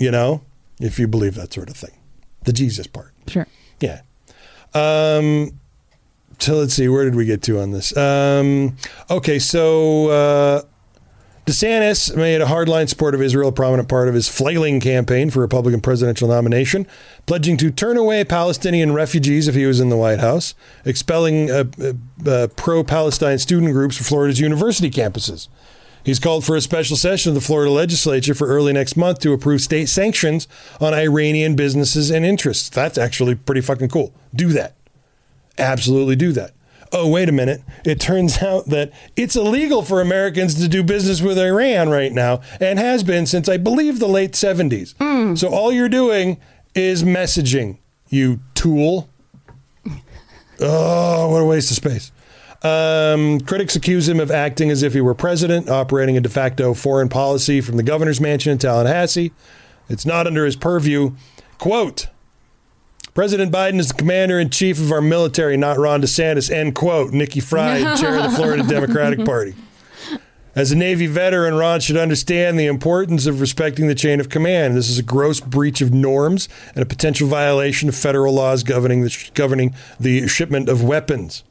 [0.00, 0.40] You know,
[0.80, 1.92] if you believe that sort of thing.
[2.42, 3.12] The Jesus part.
[3.28, 3.46] Sure.
[3.78, 4.00] Yeah.
[4.74, 5.60] Um,
[6.40, 7.96] so let's see, where did we get to on this?
[7.96, 8.76] Um,
[9.08, 10.62] okay, so uh,
[11.46, 15.40] DeSantis made a hardline support of Israel a prominent part of his flailing campaign for
[15.40, 16.86] Republican presidential nomination,
[17.26, 20.54] pledging to turn away Palestinian refugees if he was in the White House,
[20.86, 25.48] expelling uh, uh, uh, pro Palestine student groups from Florida's university campuses.
[26.02, 29.32] He's called for a special session of the Florida legislature for early next month to
[29.32, 30.48] approve state sanctions
[30.80, 32.70] on Iranian businesses and interests.
[32.70, 34.14] That's actually pretty fucking cool.
[34.34, 34.76] Do that.
[35.58, 36.52] Absolutely do that.
[36.96, 37.60] Oh, wait a minute.
[37.84, 42.40] It turns out that it's illegal for Americans to do business with Iran right now
[42.60, 45.36] and has been since I believe the late 70s.
[45.36, 46.40] So all you're doing
[46.74, 47.78] is messaging,
[48.08, 49.10] you tool.
[50.60, 52.12] Oh, what a waste of space.
[52.62, 56.74] Um, critics accuse him of acting as if he were president, operating a de facto
[56.74, 59.32] foreign policy from the governor's mansion in Tallahassee.
[59.88, 61.16] It's not under his purview.
[61.58, 62.06] Quote
[63.14, 66.50] President Biden is the commander in chief of our military, not Ron DeSantis.
[66.50, 67.12] End quote.
[67.12, 69.54] Nikki Fried, chair of the Florida Democratic Party.
[70.56, 74.76] As a Navy veteran, Ron should understand the importance of respecting the chain of command.
[74.76, 79.02] This is a gross breach of norms and a potential violation of federal laws governing
[79.02, 81.42] the, governing the shipment of weapons.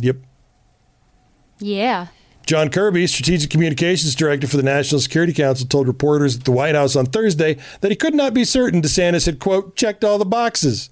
[0.00, 0.16] Yep.
[1.58, 2.08] Yeah.
[2.46, 6.76] John Kirby, Strategic Communications Director for the National Security Council, told reporters at the White
[6.76, 10.24] House on Thursday that he could not be certain DeSantis had, quote, checked all the
[10.24, 10.88] boxes.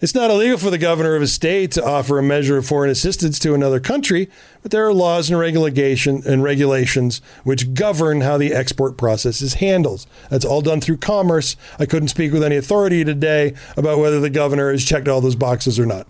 [0.00, 2.90] It's not illegal for the governor of a state to offer a measure of foreign
[2.90, 4.30] assistance to another country,
[4.62, 9.54] but there are laws and regulation and regulations which govern how the export process is
[9.54, 10.06] handled.
[10.30, 11.56] That's all done through commerce.
[11.78, 15.36] I couldn't speak with any authority today about whether the governor has checked all those
[15.36, 16.06] boxes or not.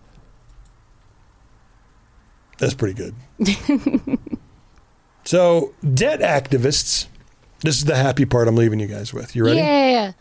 [2.58, 3.14] That's pretty good.
[5.24, 7.06] So, debt activists,
[7.60, 9.34] this is the happy part I'm leaving you guys with.
[9.34, 9.58] You ready?
[9.58, 10.12] Yeah.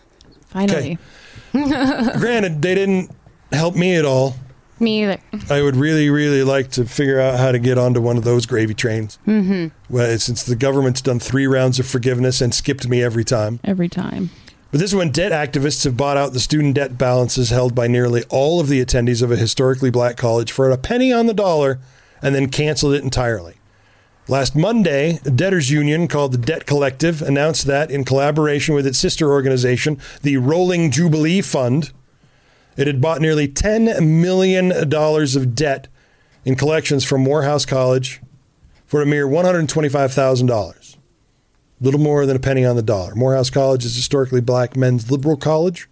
[0.48, 0.98] Finally.
[1.52, 3.12] Granted, they didn't
[3.52, 4.36] help me at all.
[4.80, 5.18] Me either.
[5.50, 8.46] I would really, really like to figure out how to get onto one of those
[8.46, 9.20] gravy trains.
[9.28, 9.68] Mm-hmm.
[9.94, 13.60] Well, since the government's done three rounds of forgiveness and skipped me every time.
[13.64, 14.30] Every time.
[14.72, 17.88] But this is when debt activists have bought out the student debt balances held by
[17.88, 21.34] nearly all of the attendees of a historically black college for a penny on the
[21.34, 21.80] dollar
[22.24, 23.56] and then canceled it entirely.
[24.30, 28.98] Last Monday, a debtors union called the Debt Collective announced that, in collaboration with its
[28.98, 31.92] sister organization, the Rolling Jubilee Fund,
[32.78, 35.88] it had bought nearly $10 million of debt
[36.46, 38.22] in collections from Morehouse College
[38.86, 40.98] for a mere $125,000.
[41.82, 43.16] Little more than a penny on the dollar.
[43.16, 45.90] Morehouse College is historically black men's liberal college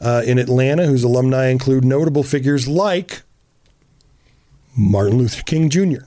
[0.00, 3.22] uh, in Atlanta, whose alumni include notable figures like
[4.74, 6.04] Martin Luther King Jr.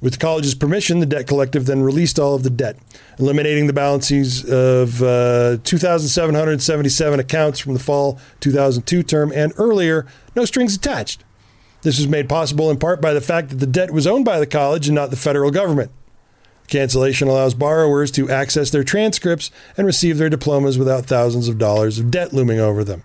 [0.00, 2.76] With the college's permission, the debt collective then released all of the debt,
[3.18, 10.44] eliminating the balances of uh, 2,777 accounts from the fall 2002 term and earlier, no
[10.44, 11.24] strings attached.
[11.82, 14.38] This was made possible in part by the fact that the debt was owned by
[14.38, 15.90] the college and not the federal government.
[16.68, 21.98] Cancellation allows borrowers to access their transcripts and receive their diplomas without thousands of dollars
[21.98, 23.02] of debt looming over them.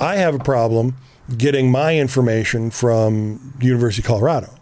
[0.00, 0.96] I have a problem
[1.36, 4.54] getting my information from University of Colorado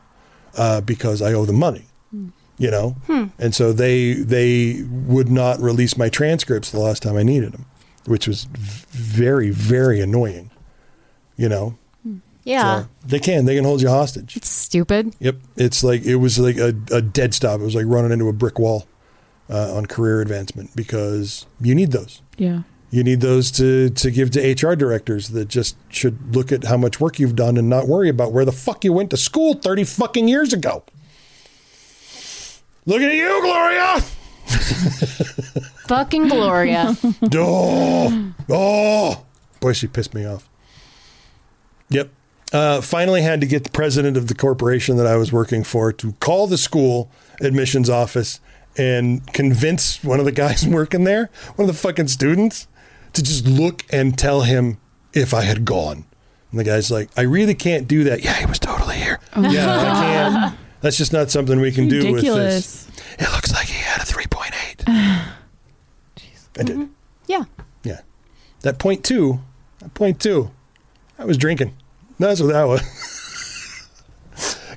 [0.57, 1.86] uh, because I owe them money.
[2.59, 3.24] You know, Hmm.
[3.38, 7.64] and so they they would not release my transcripts the last time I needed them,
[8.05, 10.50] which was very very annoying.
[11.36, 11.74] You know,
[12.44, 12.82] Yeah.
[12.82, 14.36] So they can they can hold you hostage.
[14.36, 15.14] It's stupid.
[15.18, 17.59] Yep, it's like it was like a, a dead stop.
[17.61, 18.86] It was like running into a brick wall
[19.50, 22.20] uh, on career advancement because you need those.
[22.36, 22.62] Yeah.
[22.93, 26.76] You need those to to give to HR directors that just should look at how
[26.76, 29.55] much work you've done and not worry about where the fuck you went to school
[29.55, 30.84] thirty fucking years ago.
[32.84, 34.01] Looking at you, Gloria.
[35.86, 36.97] Fucking Gloria.
[37.34, 39.24] oh, oh,
[39.61, 40.49] boy, she pissed me off.
[41.88, 42.11] Yep.
[42.53, 45.93] Uh, finally, had to get the president of the corporation that I was working for
[45.93, 48.40] to call the school admissions office
[48.76, 52.66] and convince one of the guys working there, one of the fucking students,
[53.14, 54.78] to just look and tell him
[55.12, 56.04] if I had gone.
[56.50, 58.22] And the guy's like, I really can't do that.
[58.24, 59.18] Yeah, he was totally here.
[59.34, 60.58] Oh, yeah, I can't.
[60.80, 62.84] That's just not something we can do with Ridiculous.
[62.86, 63.02] this.
[63.18, 64.84] It looks like he had a 3.8.
[64.88, 66.76] I did.
[66.76, 66.84] Mm-hmm.
[67.26, 67.44] Yeah.
[67.84, 68.00] Yeah.
[68.60, 69.40] That point two,
[69.78, 70.50] that point two,
[71.18, 71.74] I was drinking.
[72.18, 72.80] That's what that was.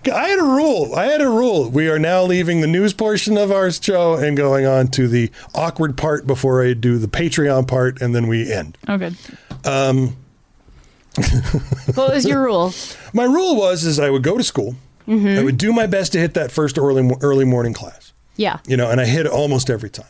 [0.10, 0.93] I had a rule.
[0.95, 1.70] I had a rule.
[1.70, 5.32] We are now leaving the news portion of our show and going on to the
[5.53, 8.78] awkward part before I do the Patreon part, and then we end.
[8.88, 9.16] Oh, good.
[9.64, 10.16] Um,
[11.95, 12.74] What was your rule?
[13.14, 14.76] my rule was is I would go to school.
[15.08, 15.38] Mhm.
[15.39, 18.12] I would do my best to hit that first early early morning class.
[18.36, 18.58] Yeah.
[18.68, 20.06] You know, and I hit it almost every time.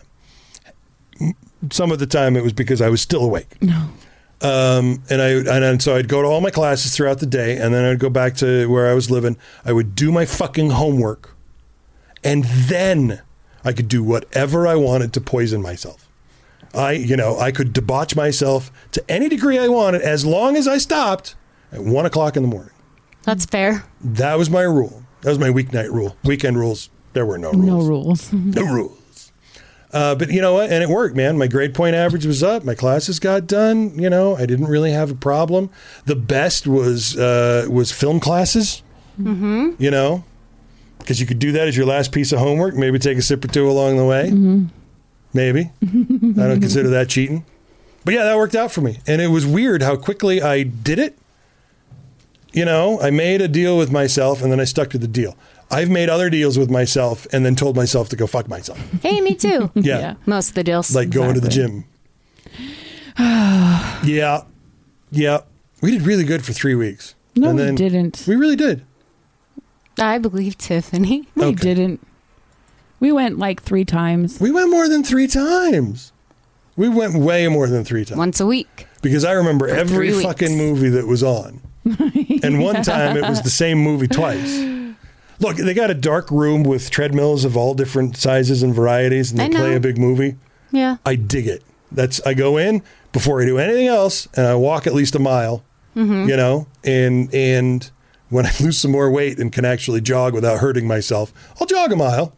[1.71, 3.61] Some of the time it was because I was still awake.
[3.61, 3.89] No.
[4.41, 7.57] Um, and I and then, so I'd go to all my classes throughout the day,
[7.57, 9.37] and then I'd go back to where I was living.
[9.63, 11.35] I would do my fucking homework,
[12.23, 13.21] and then
[13.63, 16.09] I could do whatever I wanted to poison myself.
[16.73, 20.67] I, you know, I could debauch myself to any degree I wanted, as long as
[20.67, 21.35] I stopped
[21.71, 22.73] at one o'clock in the morning.
[23.23, 23.85] That's fair.
[24.01, 25.03] That was my rule.
[25.21, 26.17] That was my weeknight rule.
[26.23, 26.89] Weekend rules.
[27.13, 27.65] There were no rules.
[27.65, 28.33] No rules.
[28.33, 28.97] No rules.
[29.93, 30.71] Uh, but you know what?
[30.71, 31.37] And it worked, man.
[31.37, 32.63] My grade point average was up.
[32.63, 33.97] My classes got done.
[33.97, 35.69] You know, I didn't really have a problem.
[36.05, 38.83] The best was uh, was film classes.
[39.19, 39.81] Mm-hmm.
[39.81, 40.25] You know,
[40.99, 42.75] because you could do that as your last piece of homework.
[42.75, 44.29] Maybe take a sip or two along the way.
[44.31, 44.65] Mm-hmm.
[45.33, 45.71] Maybe.
[45.83, 47.45] I don't consider that cheating.
[48.05, 48.99] But yeah, that worked out for me.
[49.07, 51.17] And it was weird how quickly I did it.
[52.53, 55.35] You know, I made a deal with myself and then I stuck to the deal.
[55.71, 58.79] I've made other deals with myself and then told myself to go fuck myself.
[59.01, 59.71] Hey, me too.
[59.75, 60.15] Yeah.
[60.25, 60.95] Most of the deals.
[60.95, 61.85] Like going to the gym.
[63.19, 64.43] yeah.
[65.11, 65.41] Yeah.
[65.81, 67.15] We did really good for three weeks.
[67.35, 68.25] No, and we didn't.
[68.27, 68.85] We really did.
[69.99, 71.27] I believe Tiffany.
[71.35, 72.05] We didn't.
[72.99, 74.39] We went like three times.
[74.39, 76.11] We went more than three times.
[76.77, 78.17] We went way more than three times.
[78.17, 78.87] Once a week.
[79.01, 81.61] Because I remember For every fucking movie that was on.
[82.43, 84.59] And one time it was the same movie twice.
[85.39, 89.39] Look, they got a dark room with treadmills of all different sizes and varieties, and
[89.39, 89.59] they I know.
[89.59, 90.35] play a big movie.
[90.71, 90.97] Yeah.
[91.05, 91.63] I dig it.
[91.91, 92.81] That's I go in
[93.11, 95.63] before I do anything else, and I walk at least a mile.
[95.95, 96.27] Mhm.
[96.27, 97.89] You know, and and
[98.29, 101.91] when I lose some more weight and can actually jog without hurting myself, I'll jog
[101.91, 102.33] a mile.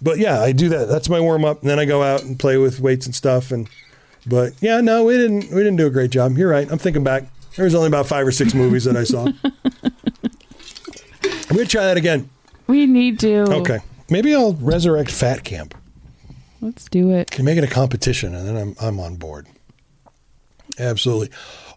[0.00, 0.88] But yeah, I do that.
[0.88, 3.50] That's my warm up, and then I go out and play with weights and stuff.
[3.50, 3.68] And
[4.26, 6.36] but yeah, no, we didn't we didn't do a great job.
[6.36, 6.70] You're right.
[6.70, 7.24] I'm thinking back.
[7.56, 9.24] There was only about five or six movies that I saw.
[11.50, 12.28] I'm gonna try that again.
[12.68, 13.42] We need to.
[13.60, 15.74] Okay, maybe I'll resurrect Fat Camp.
[16.60, 17.30] Let's do it.
[17.30, 19.46] Can make it a competition, and then I'm I'm on board.
[20.78, 21.30] Absolutely.